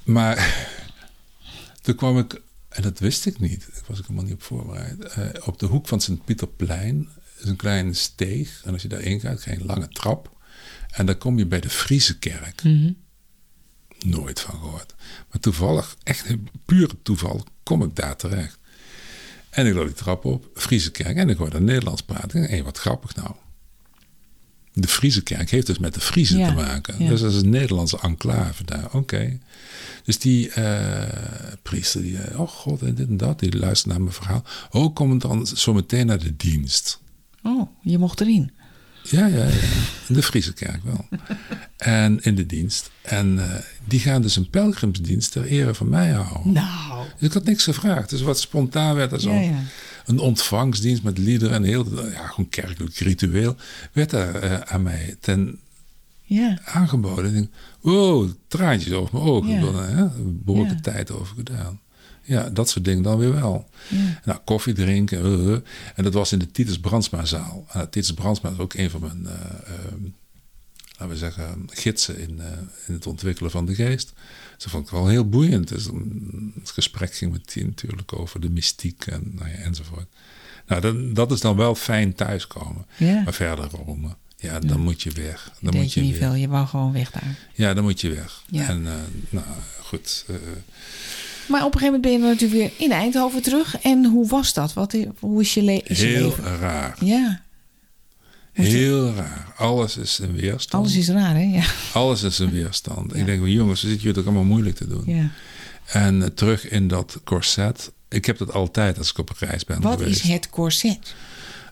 [0.02, 0.66] Maar
[1.82, 5.04] toen kwam ik en dat wist ik niet, daar was ik helemaal niet op voorbereid.
[5.04, 7.08] Eh, op de hoek van Sint-Pieterplein
[7.38, 8.62] is een kleine steeg.
[8.64, 10.36] En als je daarin gaat, ga je een lange trap.
[10.90, 12.62] En dan kom je bij de Friese kerk.
[12.62, 12.92] Mhm.
[13.98, 14.94] Nooit van gehoord.
[15.30, 16.26] Maar toevallig, echt
[16.64, 18.57] pure toeval, kom ik daar terecht.
[19.58, 21.16] En ik loop die trap op, Friese kerk.
[21.16, 22.42] En ik hoor dat Nederlands praten.
[22.42, 23.30] Hé, wat grappig nou.
[24.72, 26.94] De Friese kerk heeft dus met de Friese Ja, te maken.
[26.98, 27.08] ja.
[27.08, 28.88] Dus dat is een Nederlandse enclave daar.
[28.92, 29.38] Oké.
[30.04, 34.00] Dus die eh, priester, die, eh, oh god, en dit en dat, die luistert naar
[34.00, 34.44] mijn verhaal.
[34.70, 37.00] Oh, kom dan zo meteen naar de dienst.
[37.42, 38.50] Oh, je mocht erin.
[39.10, 39.50] Ja, ja, ja.
[40.08, 41.08] In de Friese kerk wel.
[41.76, 42.90] en in de dienst.
[43.02, 43.54] En eh,
[43.84, 46.52] die gaan dus een pelgrimsdienst ter ere van mij houden.
[46.52, 47.04] Nou.
[47.18, 48.10] Dus ik had niks gevraagd.
[48.10, 49.62] Dus wat spontaan werd er zo Ja, ja.
[50.06, 53.56] een ontvangstdienst met liederen en heel, ja, gewoon kerkelijk ritueel.
[53.92, 55.58] Werd daar eh, aan mij ten
[56.24, 56.58] Ja.
[56.64, 57.26] aangeboden.
[57.26, 57.48] Ik denk,
[57.80, 59.50] wow, traantjes over mijn ogen.
[59.50, 59.58] Ja.
[59.58, 61.80] Ik er een behoorlijke tijd over gedaan.
[62.28, 63.68] Ja, dat soort dingen dan weer wel.
[63.88, 64.20] Ja.
[64.24, 65.22] Nou, koffie drinken.
[65.22, 65.60] eh, eh.
[65.94, 67.66] en dat was in de Titus Brandsma-zaal.
[67.90, 69.72] Titus Brandsma is ook een van mijn, eh,
[70.90, 72.40] laten we zeggen, gidsen in,
[72.86, 74.12] in het ontwikkelen van de geest.
[74.54, 75.68] Dus dat vond ik wel heel boeiend.
[75.68, 75.84] Dus
[76.54, 80.06] het gesprek ging met die natuurlijk over de mystiek en, nou ja, enzovoort.
[80.66, 82.86] Nou, dat, dat is dan wel fijn thuiskomen.
[82.96, 83.22] Ja.
[83.22, 85.52] Maar verder Rome, ja, dan moet je weg.
[85.60, 86.20] Dan moet je niet weg.
[86.20, 87.38] veel, je wou gewoon weg daar.
[87.54, 88.42] Ja, dan moet je weg.
[88.46, 88.68] Ja.
[88.68, 88.82] En
[89.30, 89.46] nou
[89.80, 90.24] goed.
[91.48, 93.78] Maar op een gegeven moment ben je dan natuurlijk weer in Eindhoven terug.
[93.80, 94.72] En hoe was dat?
[94.72, 96.58] Wat, hoe is je, le is je heel leven?
[96.58, 96.96] raar.
[97.04, 97.40] Ja,
[98.52, 99.52] Heel raar.
[99.56, 100.84] Alles is een weerstand.
[100.84, 101.42] alles is raar, hè?
[101.42, 101.64] Ja.
[101.92, 103.12] Alles is een weerstand.
[103.12, 103.18] Ja.
[103.18, 105.02] Ik denk, jongens, zit jullie toch allemaal moeilijk te doen.
[105.06, 105.30] ja.
[105.86, 107.92] En eh, terug in dat corset.
[108.08, 110.24] Ik heb dat altijd als ik op reis ben Wat geweest.
[110.24, 111.14] is het corset?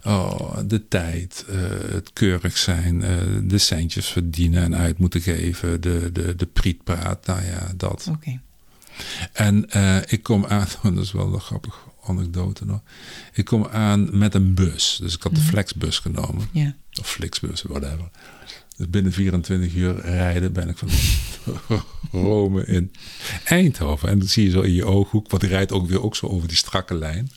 [0.05, 1.57] Oh, de tijd, eh,
[1.93, 3.11] het keurig zijn, eh,
[3.43, 8.07] de centjes verdienen en uit moeten geven, de, de, de prietpraat, nou ja, dat.
[8.11, 8.41] Oké.
[9.33, 12.81] En eh, ik kom aan, dat is wel een grappige anekdote nog.
[13.33, 14.99] Ik kom aan met een bus.
[15.03, 15.49] Dus ik had de Mhm.
[15.49, 16.49] Flexbus genomen.
[16.53, 16.75] Ja.
[17.01, 18.11] Of Flixbus, whatever.
[18.77, 20.89] Dus binnen 24 uur rijden ben ik van
[22.23, 22.93] Rome in
[23.45, 24.09] Eindhoven.
[24.09, 26.27] En dat zie je zo in je ooghoek, want die rijdt ook weer ook zo
[26.27, 27.31] over die strakke lijn.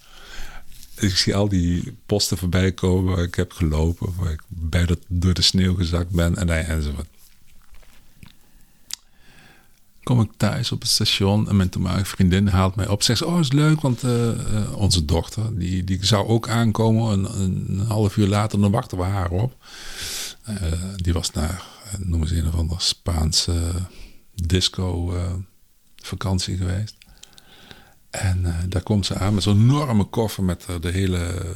[0.95, 4.95] Dus ik zie al die posten voorbij komen waar ik heb gelopen, waar ik bijna
[5.07, 7.07] door de sneeuw gezakt ben en, enzovoort.
[10.10, 13.03] Kom ik thuis op het station en mijn vriendin haalt mij op.
[13.03, 17.12] Zegt ze, oh is leuk, want eh, eh, onze dochter, die, die zou ook aankomen.
[17.12, 19.55] Een, een half uur later, dan wachten we haar op.
[20.43, 20.55] Eh,
[20.95, 21.64] die was naar,
[21.97, 23.72] noemen ze een of andere Spaanse
[24.36, 25.14] disco
[25.95, 26.95] vakantie geweest.
[28.10, 31.55] En daar komt ze aan met zo'n enorme koffer met de hele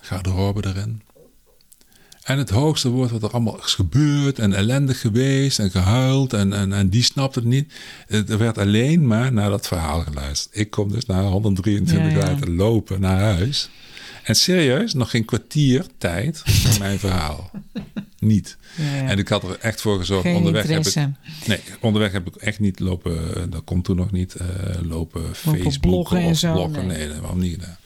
[0.00, 1.02] garderobe erin.
[2.30, 6.52] En het hoogste woord wat er allemaal is gebeurd en ellendig geweest en gehuild en,
[6.52, 7.72] en, en die snapte het niet.
[8.06, 10.56] Er werd alleen maar naar dat verhaal geluisterd.
[10.58, 12.24] Ik kom dus na 123 Ja, ja.
[12.24, 13.70] graden lopen naar huis.
[14.22, 17.50] En serieus, nog geen kwartier tijd voor mijn verhaal.
[18.18, 18.56] Niet.
[18.76, 19.08] Ja, ja.
[19.08, 20.22] En ik had er echt voor gezorgd.
[20.22, 20.94] Geen onderweg heb ik,
[21.46, 24.46] nee, onderweg heb ik echt niet lopen, eh, dat komt toen nog niet, eh,
[24.82, 26.86] lopen Facebook of bloggen.
[26.86, 26.96] nee.
[26.96, 27.76] Nee, dat hebben we niet gedaan.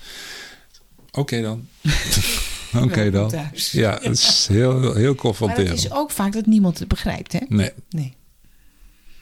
[1.10, 1.68] Oké dan.
[2.84, 3.28] Oké dan.
[3.28, 3.70] thuis.
[3.84, 5.78] Ja, het is heel, heel Maar het confronterend.
[5.78, 7.38] is ook vaak dat niemand het begrijpt, hè?
[7.48, 8.14] Nee, Nee.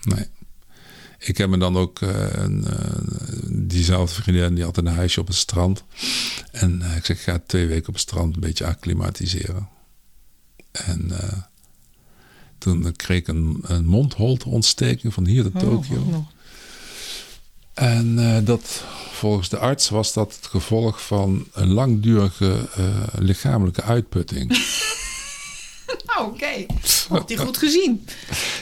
[0.02, 0.26] nee.
[1.18, 3.02] Ik heb me dan ook, eh, een, eh,
[3.48, 5.84] diezelfde vriendin, die had een huisje op het strand.
[6.52, 9.68] En eh, ik zeg, ik ga twee weken op het strand een beetje acclimatiseren.
[10.72, 11.10] En
[12.58, 16.26] toen kreeg ik een, een mondholteontsteking van hier tot Oh, Tokio.
[17.74, 22.86] En eh, dat, volgens de arts was dat het gevolg van een langdurige eh,
[23.18, 24.48] lichamelijke uitputting.
[26.06, 26.66] Nou, oké.
[27.08, 28.06] Had hij goed gezien.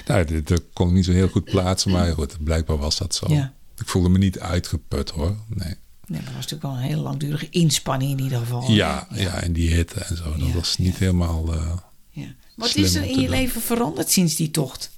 [0.06, 3.14] nou, dit, dat kon ik niet zo heel goed plaatsen, maar goed, blijkbaar was dat
[3.14, 3.26] zo.
[3.32, 3.52] Ja.
[3.78, 5.36] Ik voelde me niet uitgeput hoor.
[5.48, 5.74] Nee.
[6.06, 8.70] Nee, dat was natuurlijk wel een hele langdurige inspanning in ieder geval.
[8.70, 10.24] Ja, ja, en die hitte en zo.
[10.36, 11.54] Dat Ja, was niet helemaal.
[11.54, 11.72] eh,
[12.10, 12.34] Ja.
[12.56, 13.28] Wat is er in je doen.
[13.30, 14.90] leven veranderd sinds die tocht?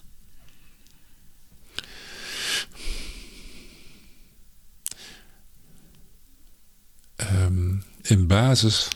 [8.13, 8.89] In, basis,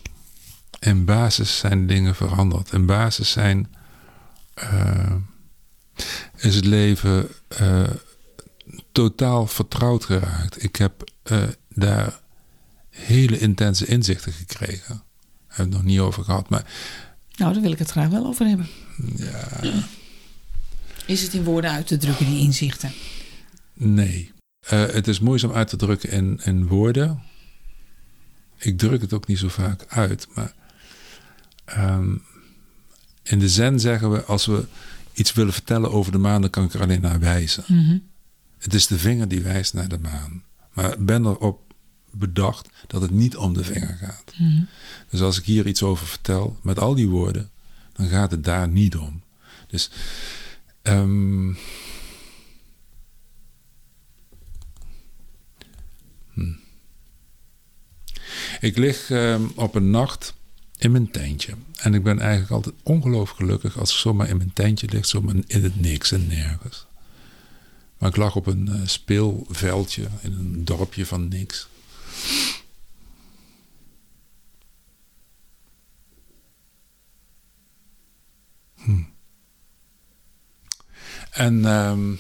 [0.79, 2.73] in basis zijn dingen veranderd.
[2.73, 3.75] In basis zijn.
[4.55, 5.15] eh,
[6.37, 7.91] is het leven eh,
[8.93, 10.63] totaal vertrouwd geraakt.
[10.63, 12.21] Ik heb eh, daar
[12.91, 15.03] hele intense inzichten gekregen.
[15.49, 16.65] Daar we het nog niet over gehad, maar
[17.37, 18.69] Nou, daar wil ik het graag wel over hebben.
[19.17, 19.49] ja,
[21.07, 22.93] Is het in woorden uit te drukken, die inzichten?
[23.75, 24.33] Nee.
[24.67, 27.23] Het is moeizaam uit te drukken in, in woorden.
[28.59, 30.29] Ik druk het ook niet zo vaak uit.
[30.35, 30.55] Maar
[31.65, 32.17] ehm,
[33.23, 34.65] in de zen zeggen we: als we
[35.13, 37.65] iets willen vertellen over de maan, dan kan ik er alleen naar wijzen.
[37.67, 37.99] Mhm.
[38.59, 40.43] Het is de vinger die wijst naar de maan.
[40.73, 41.75] Maar ben erop
[42.11, 44.33] bedacht dat het niet om de vinger gaat.
[45.11, 47.51] Dus als ik hier iets over vertel, met al die woorden,
[47.93, 49.23] dan gaat het daar niet om.
[49.67, 49.91] Dus.
[50.83, 51.53] ehm,
[58.61, 60.35] Ik lig ehm, op een nacht
[60.79, 61.53] in mijn tentje.
[61.77, 65.35] En ik ben eigenlijk altijd ongelooflijk gelukkig als ik zomaar in mijn tentje lig, zomaar
[65.47, 66.87] in het niks en nergens.
[67.99, 71.69] Maar ik lag op een eh, speelveldje in een dorpje van niks.
[78.75, 79.03] Hm.
[81.31, 82.15] En ehm,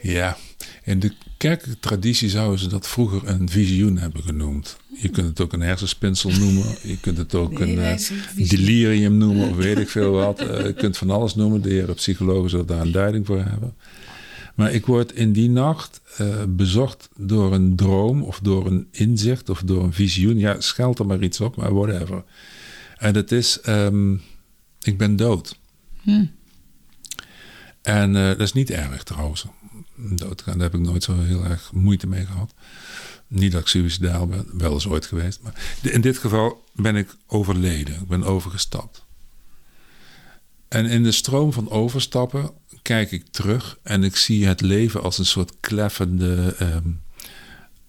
[0.00, 0.36] ja,
[0.82, 1.14] in de
[1.46, 4.76] kerkelijke traditie zouden ze dat vroeger een visioen hebben genoemd.
[4.96, 6.64] Je kunt het ook een hersenspinsel noemen.
[6.82, 10.40] Je kunt het ook Nee, een eh, delirium noemen of weet ik veel wat.
[10.40, 11.62] Eh, je kunt van alles noemen.
[11.62, 13.74] De heren psychologen zullen daar een duiding voor hebben.
[14.54, 19.48] Maar ik word in die nacht eh, bezocht door een droom of door een inzicht
[19.48, 20.38] of door een visioen.
[20.38, 22.24] Ja, scheld er maar iets op, maar whatever.
[22.96, 24.12] En het is, ehm,
[24.80, 25.58] ik ben dood.
[27.86, 29.44] En eh, dat is niet erg trouwens.
[29.96, 32.54] Daar heb ik nooit zo heel erg moeite mee gehad.
[33.28, 35.40] Niet dat ik suicidaal ben, wel eens ooit geweest.
[35.42, 37.94] Maar in dit geval ben ik overleden.
[37.94, 39.04] Ik ben overgestapt.
[40.68, 42.50] En in de stroom van overstappen
[42.82, 46.88] kijk ik terug en ik zie het leven als een soort kleffende, ehm,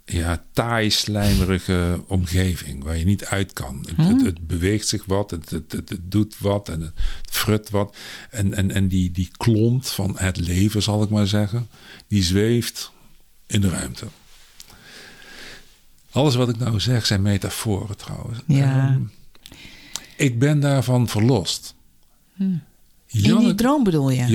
[0.09, 3.85] ja, taai, slijmerige omgeving waar je niet uit kan.
[3.87, 6.93] Het, het, het beweegt zich wat, het, het, doet wat en het
[7.29, 7.95] frut wat.
[8.29, 11.67] En, en, en die, die klont van het leven, zal ik maar zeggen,
[12.07, 12.91] die zweeft
[13.47, 14.05] in de ruimte.
[16.11, 18.39] Alles wat ik nou zeg zijn metaforen trouwens.
[18.45, 18.87] Ja.
[18.87, 19.01] Ehm,
[20.15, 21.75] ik ben daarvan verlost.
[22.37, 22.61] In
[23.07, 24.25] die droom bedoel je?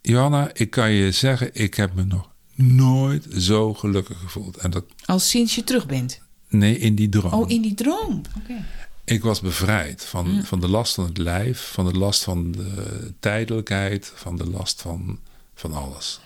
[0.00, 2.29] Johanna, ik kan je zeggen, ik heb me nog
[2.62, 4.56] nooit zo gelukkig gevoeld.
[4.56, 6.20] En dat, Als sinds je terug bent.
[6.48, 7.32] nee, in die droom.
[7.32, 8.22] Oh, in die droom.
[8.38, 8.64] Oké.
[9.04, 13.12] Ik was bevrijd van, van de last van het lijf, van de last van de
[13.20, 15.18] tijdelijkheid, van de last van,
[15.54, 16.20] van alles.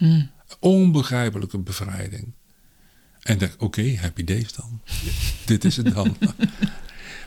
[0.59, 2.33] Onbegrijpelijke bevrijding.
[3.21, 4.81] En ik dacht, oké, happy days dan.
[5.47, 6.17] dit is het dan.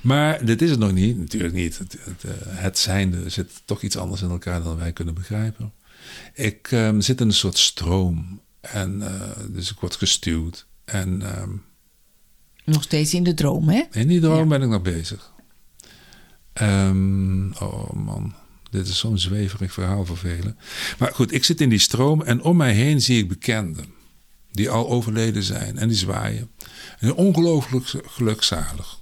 [0.01, 1.77] maar dit is het nog niet, natuurlijk niet.
[1.77, 5.71] Het, het, eh, het zijnde zit toch iets anders in elkaar dan wij kunnen begrijpen.
[6.33, 8.39] Ik ehm, zit in een soort stroom.
[8.71, 10.65] En eh, dus ik word gestuurd.
[10.85, 11.49] En ehm,
[12.65, 13.83] Nog steeds in de droom, hè?
[13.91, 14.45] in die droom Ja.
[14.45, 15.31] ben ik nog bezig.
[16.53, 18.33] Ehm, oh man,
[18.71, 20.57] dit is zo'n zweverig verhaal voor velen.
[20.99, 23.85] Maar goed, ik zit in die stroom en om mij heen zie ik bekenden.
[24.51, 26.49] Die al overleden zijn en die zwaaien.
[26.99, 29.01] En ongelooflijk gelukzalig.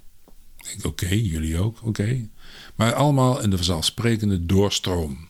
[0.56, 2.28] Ik denk, oké, jullie ook, oké.
[2.74, 5.28] Maar allemaal in de vanzelfsprekende doorstroom.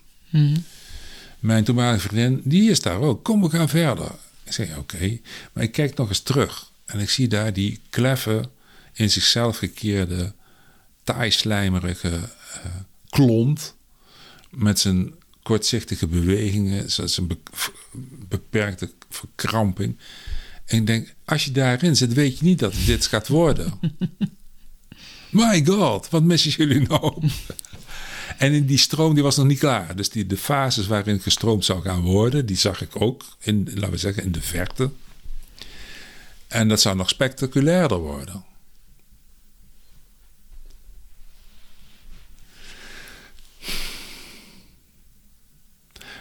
[1.40, 3.24] Mijn toenmalige vriendin, die is daar ook.
[3.24, 4.10] Kom, we gaan verder.
[4.46, 5.18] Ik zeg, oké.
[5.52, 6.70] Maar ik kijk nog eens terug.
[6.84, 8.48] En ik zie daar die kleffe,
[8.92, 10.32] in zichzelf gekeerde,
[11.04, 12.70] taaislijmerige eh,
[13.08, 13.74] klont.
[14.50, 17.38] Met zijn kortzichtige bewegingen, zijn be-
[18.28, 19.98] beperkte verkramping.
[20.64, 23.78] En ik denk, als je daarin zit, weet je niet dat dit gaat worden.
[25.30, 27.22] My god, wat missen jullie nou?
[28.38, 29.96] En in die stroom die was nog niet klaar.
[29.96, 33.90] Dus die, de fases waarin gestroomd zou gaan worden, die zag ik ook in, laten
[33.90, 34.90] we zeggen, in de verte.
[36.46, 38.44] En dat zou nog spectaculairder worden.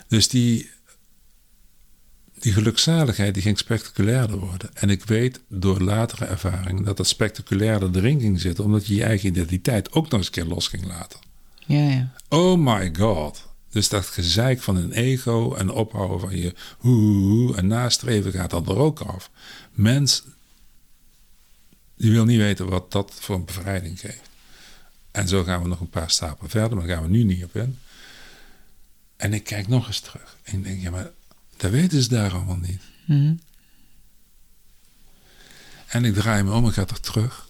[0.08, 0.70] Dus die,
[2.40, 4.70] die gelukzaligheid die ging spectaculairder worden.
[4.74, 9.30] En ik weet door latere ervaring dat dat spectaculairder ging zitten, omdat je je eigen
[9.30, 11.20] identiteit ook nog eens een keer los ging laten.
[11.66, 12.14] Ja, ja.
[12.30, 13.48] Oh my god.
[13.70, 18.66] Dus dat gezeik van een ego en ophouden van je hoe en nastreven gaat dan
[18.66, 19.30] er ook af.
[19.72, 20.24] Mens,
[21.96, 24.30] die wil niet weten wat dat voor een bevrijding geeft.
[25.12, 27.44] En zo gaan we nog een paar stappen verder, maar daar gaan we nu niet
[27.44, 27.78] op in.
[29.16, 30.38] En ik kijk nog eens terug.
[30.44, 31.12] En ik denk, ja, maar
[31.58, 32.82] dat weten ze daar allemaal niet.
[33.06, 33.36] Mhm.
[35.88, 37.48] En ik draai me om en ga er terug.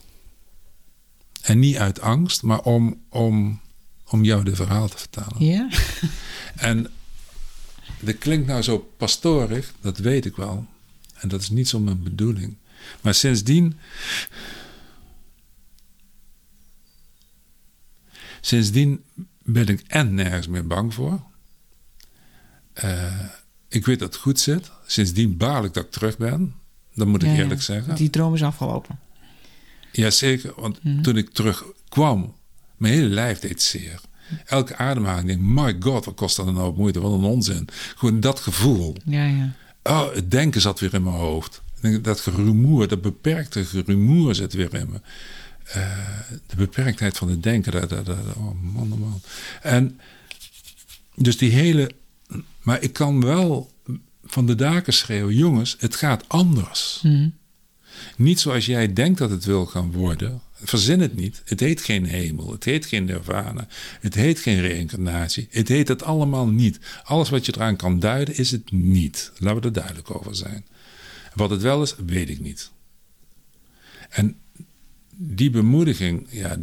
[1.42, 3.62] En niet uit angst, maar om, om,
[4.10, 5.46] om jou dit verhaal te vertellen.
[5.46, 5.70] Ja?
[6.56, 6.88] En
[8.00, 10.66] dat klinkt nou zo pastorig, dat weet ik wel.
[11.16, 12.56] En dat is niet zo mijn bedoeling.
[13.02, 13.78] Maar sindsdien.
[18.42, 19.04] Sindsdien
[19.44, 21.22] ben ik en nergens meer bang voor.
[22.74, 23.26] Eh,
[23.68, 24.72] ik weet dat het goed zit.
[24.86, 26.54] Sindsdien baal ik dat ik terug ben.
[26.94, 27.96] Dat moet ik Ja, eerlijk zeggen.
[27.96, 29.00] Die droom is afgelopen.
[29.92, 32.36] Jazeker, want toen ik terugkwam,
[32.78, 34.02] mijn hele lijf deed zeer.
[34.46, 37.00] Elke ademhaling, denk my god, wat kost dat nou op moeite?
[37.00, 37.68] Wat een onzin.
[37.96, 38.96] Gewoon dat gevoel.
[39.06, 39.52] Ja, ja.
[39.84, 41.62] Oh, het denken zat weer in mijn hoofd.
[42.02, 45.02] Dat gerumoer, dat beperkte gerumoer zit weer in me.
[45.68, 45.98] Uh,
[46.48, 47.72] de beperktheid van het denken.
[47.72, 49.22] Dat, dat, dat, oh man, oh man.
[49.62, 50.00] En
[51.16, 51.92] dus die hele.
[52.62, 53.72] Maar ik kan wel
[54.24, 57.00] van de daken schreeuwen: jongens, het gaat anders.
[57.04, 57.34] Mm.
[58.18, 60.42] Niet zoals jij denkt dat het wil gaan worden.
[60.64, 61.42] Verzin het niet.
[61.46, 62.52] Het heet geen hemel.
[62.52, 63.68] Het heet geen nirvana.
[64.00, 65.48] Het heet geen reïncarnatie.
[65.52, 66.80] Het heet het allemaal niet.
[67.04, 69.32] Alles wat je eraan kan duiden, is het niet.
[69.38, 70.66] Laten we er duidelijk over zijn.
[71.34, 72.72] Wat het wel is, weet ik niet.
[74.10, 74.38] En
[75.16, 76.58] die bemoediging, ja.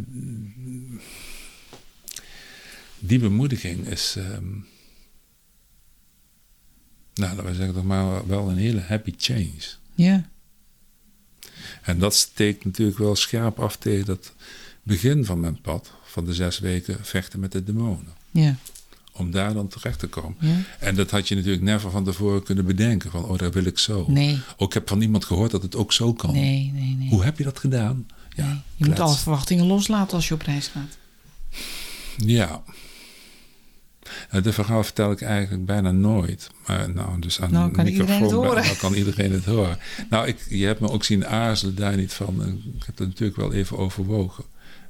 [2.99, 4.15] Die bemoediging is.
[4.17, 4.65] Um,
[7.13, 9.61] nou, laten we zeggen, toch maar wel een hele happy change.
[9.95, 10.29] Ja.
[11.83, 14.33] En dat steekt natuurlijk wel scherp af tegen dat
[14.83, 18.13] begin van mijn pad, van de zes weken vechten met de demonen.
[18.31, 18.55] Ja.
[19.11, 20.35] Om daar dan terecht te komen.
[20.39, 20.55] Ja.
[20.79, 23.11] En dat had je natuurlijk never van tevoren kunnen bedenken.
[23.11, 24.05] Van, oh, daar wil ik zo.
[24.07, 24.39] Nee.
[24.57, 26.31] Ook ik heb van iemand gehoord dat het ook zo kan.
[26.33, 27.09] Nee, nee, nee.
[27.09, 28.07] Hoe heb je dat gedaan?
[28.35, 28.61] Ja, nee.
[28.75, 30.97] Je moet alle verwachtingen loslaten als je op reis gaat.
[32.17, 32.63] Ja.
[34.31, 36.49] Nou, dit verhaal vertel ik eigenlijk bijna nooit.
[36.67, 38.63] Maar nou, dus aan nou, kan de microfoon het horen.
[38.63, 39.77] Nou, kan iedereen het horen.
[40.09, 42.61] Nou, ik, je hebt me ook zien aarzelen daar niet van.
[42.77, 44.43] Ik heb het natuurlijk wel even overwogen.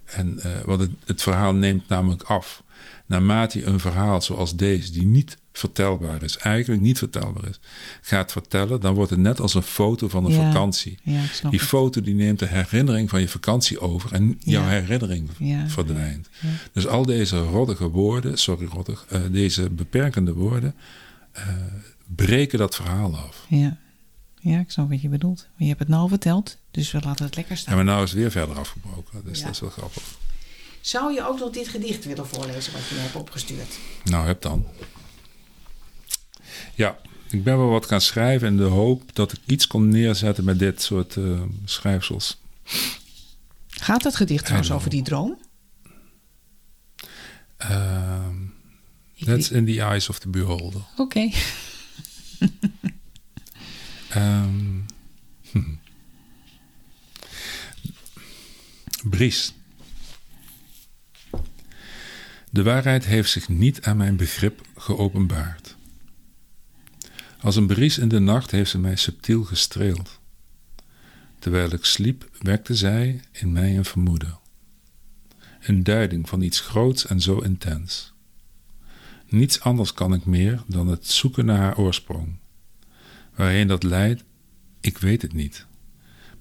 [0.05, 2.63] En, uh, want het, het verhaal neemt namelijk af.
[3.05, 7.59] Naarmate je een verhaal zoals deze, die niet vertelbaar is, eigenlijk niet vertelbaar is,
[8.01, 10.51] gaat vertellen, dan wordt het net als een foto van een Ja.
[10.51, 10.97] vakantie.
[11.03, 11.61] Ja, Die het.
[11.61, 15.29] foto die neemt de herinnering van je vakantie over en jouw herinnering
[15.67, 16.29] verdwijnt.
[16.71, 20.75] Dus al deze roddige woorden, sorry roddig, eh, deze beperkende woorden,
[21.31, 21.47] eh,
[22.15, 23.45] breken dat verhaal af.
[23.49, 23.77] Ja.
[24.39, 25.39] ja, ik snap wat je bedoelt.
[25.51, 27.75] Maar je hebt het nou verteld, dus we laten het lekker En staan.
[27.75, 30.03] maar nou is het weer verder afgebroken, dus dat is wel grappig.
[30.83, 33.77] Zou je ook nog dit gedicht willen voorlezen wat je me hebt opgestuurd?
[34.03, 34.67] Nou, heb dan.
[36.75, 40.43] Ja, ik ben wel wat gaan schrijven in de hoop dat ik iets kon neerzetten
[40.43, 42.41] met dit soort eh, schrijfsels.
[43.67, 45.37] Gaat het gedicht trouwens over die droom?
[47.57, 48.43] Ehm,
[49.13, 50.81] Ik that's in the eyes of the beholder.
[50.97, 51.29] Oké.
[54.09, 54.79] Ehm,
[55.51, 55.75] hm.
[59.03, 59.53] Bries.
[62.53, 65.75] De waarheid heeft zich niet aan mijn begrip geopenbaard.
[67.39, 70.19] Als een bries in de nacht heeft ze mij subtiel gestreeld.
[71.39, 74.39] Terwijl ik sliep, wekte zij in mij een vermoeden.
[75.61, 78.13] Een duiding van iets groots en zo intens.
[79.27, 82.37] Niets anders kan ik meer dan het zoeken naar haar oorsprong.
[83.35, 84.23] Waarheen dat leidt,
[84.81, 85.65] ik weet het niet.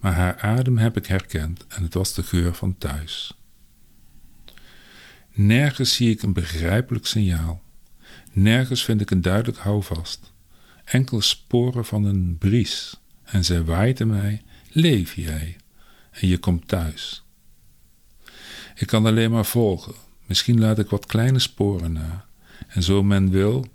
[0.00, 3.41] Maar haar adem heb ik herkend en het was de geur van thuis.
[5.34, 7.62] Nergens zie ik een begrijpelijk signaal.
[8.32, 10.32] Nergens vind ik een duidelijk houvast.
[10.84, 13.00] Enkele sporen van een bries.
[13.22, 15.56] En zij waaide mij: Leef jij?
[16.10, 17.24] En je komt thuis.
[18.74, 19.94] Ik kan alleen maar volgen.
[20.26, 22.26] Misschien laat ik wat kleine sporen na.
[22.68, 23.66] En zo men wil,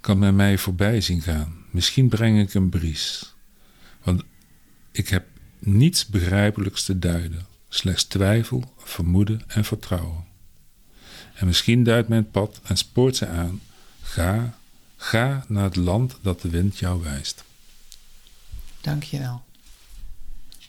[0.00, 1.64] kan men mij voorbij zien gaan.
[1.70, 3.34] Misschien breng ik een bries.
[4.02, 4.22] Want
[4.92, 5.26] ik heb
[5.58, 7.46] niets begrijpelijks te duiden.
[7.68, 10.25] Slechts twijfel, vermoeden en vertrouwen.
[11.36, 13.60] En misschien duidt mijn pad en spoort ze aan.
[14.02, 14.58] Ga,
[14.96, 17.44] ga naar het land dat de wind jou wijst.
[18.80, 19.44] Dankjewel.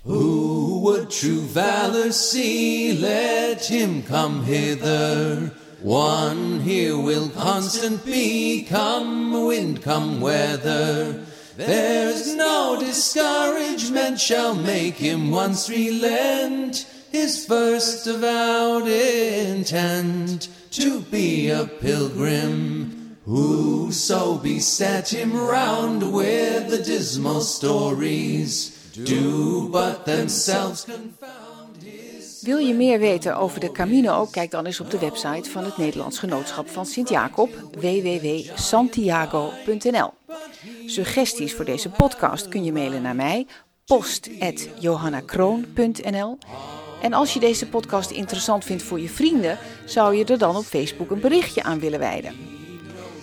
[0.02, 3.00] Who would true valor see?
[3.00, 5.54] Let him come hither.
[5.84, 11.20] One here will constant be, come wind, come weather.
[11.56, 21.66] There's no discouragement shall make him once relent his first avowed intent to be a
[21.66, 23.18] pilgrim.
[23.26, 28.72] Whoso beset him round with the dismal stories
[29.06, 32.42] do but themselves confound his.
[32.42, 34.26] Wil je meer weten over de Camino?
[34.26, 37.50] Kijk dan eens op de website van het Nederlands Genootschap van Sint-Jacob,
[37.80, 40.14] www.santiago.nl.
[40.86, 43.48] Suggesties voor deze podcast kun je mailen naar mij,
[43.86, 46.38] post.johannakroon.nl.
[47.02, 50.64] En als je deze podcast interessant vindt voor je vrienden, zou je er dan op
[50.64, 52.36] Facebook een berichtje aan willen wijden.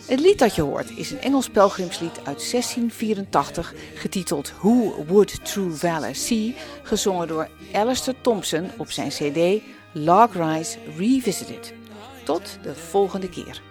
[0.06, 5.70] Het lied dat je hoort is een Engels pelgrimslied uit 1684, getiteld Who Would True
[5.70, 9.62] Valor See, gezongen door Alistair Thompson op zijn CD
[9.92, 11.74] Log Rise Revisited.
[12.24, 13.62] Tot de volgende keer.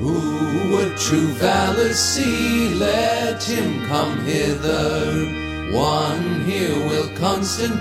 [0.00, 2.74] Who would true see?
[2.74, 5.49] Let him come hither.
[5.72, 7.76] One here will constant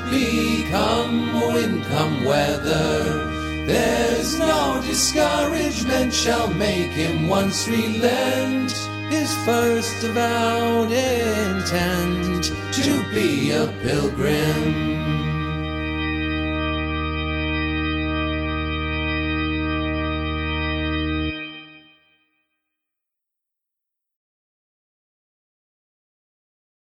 [0.70, 3.26] come wind, come weather.
[3.66, 8.72] There's no discouragement shall make him once relent
[9.10, 15.09] his first avowed intent to be a pilgrim.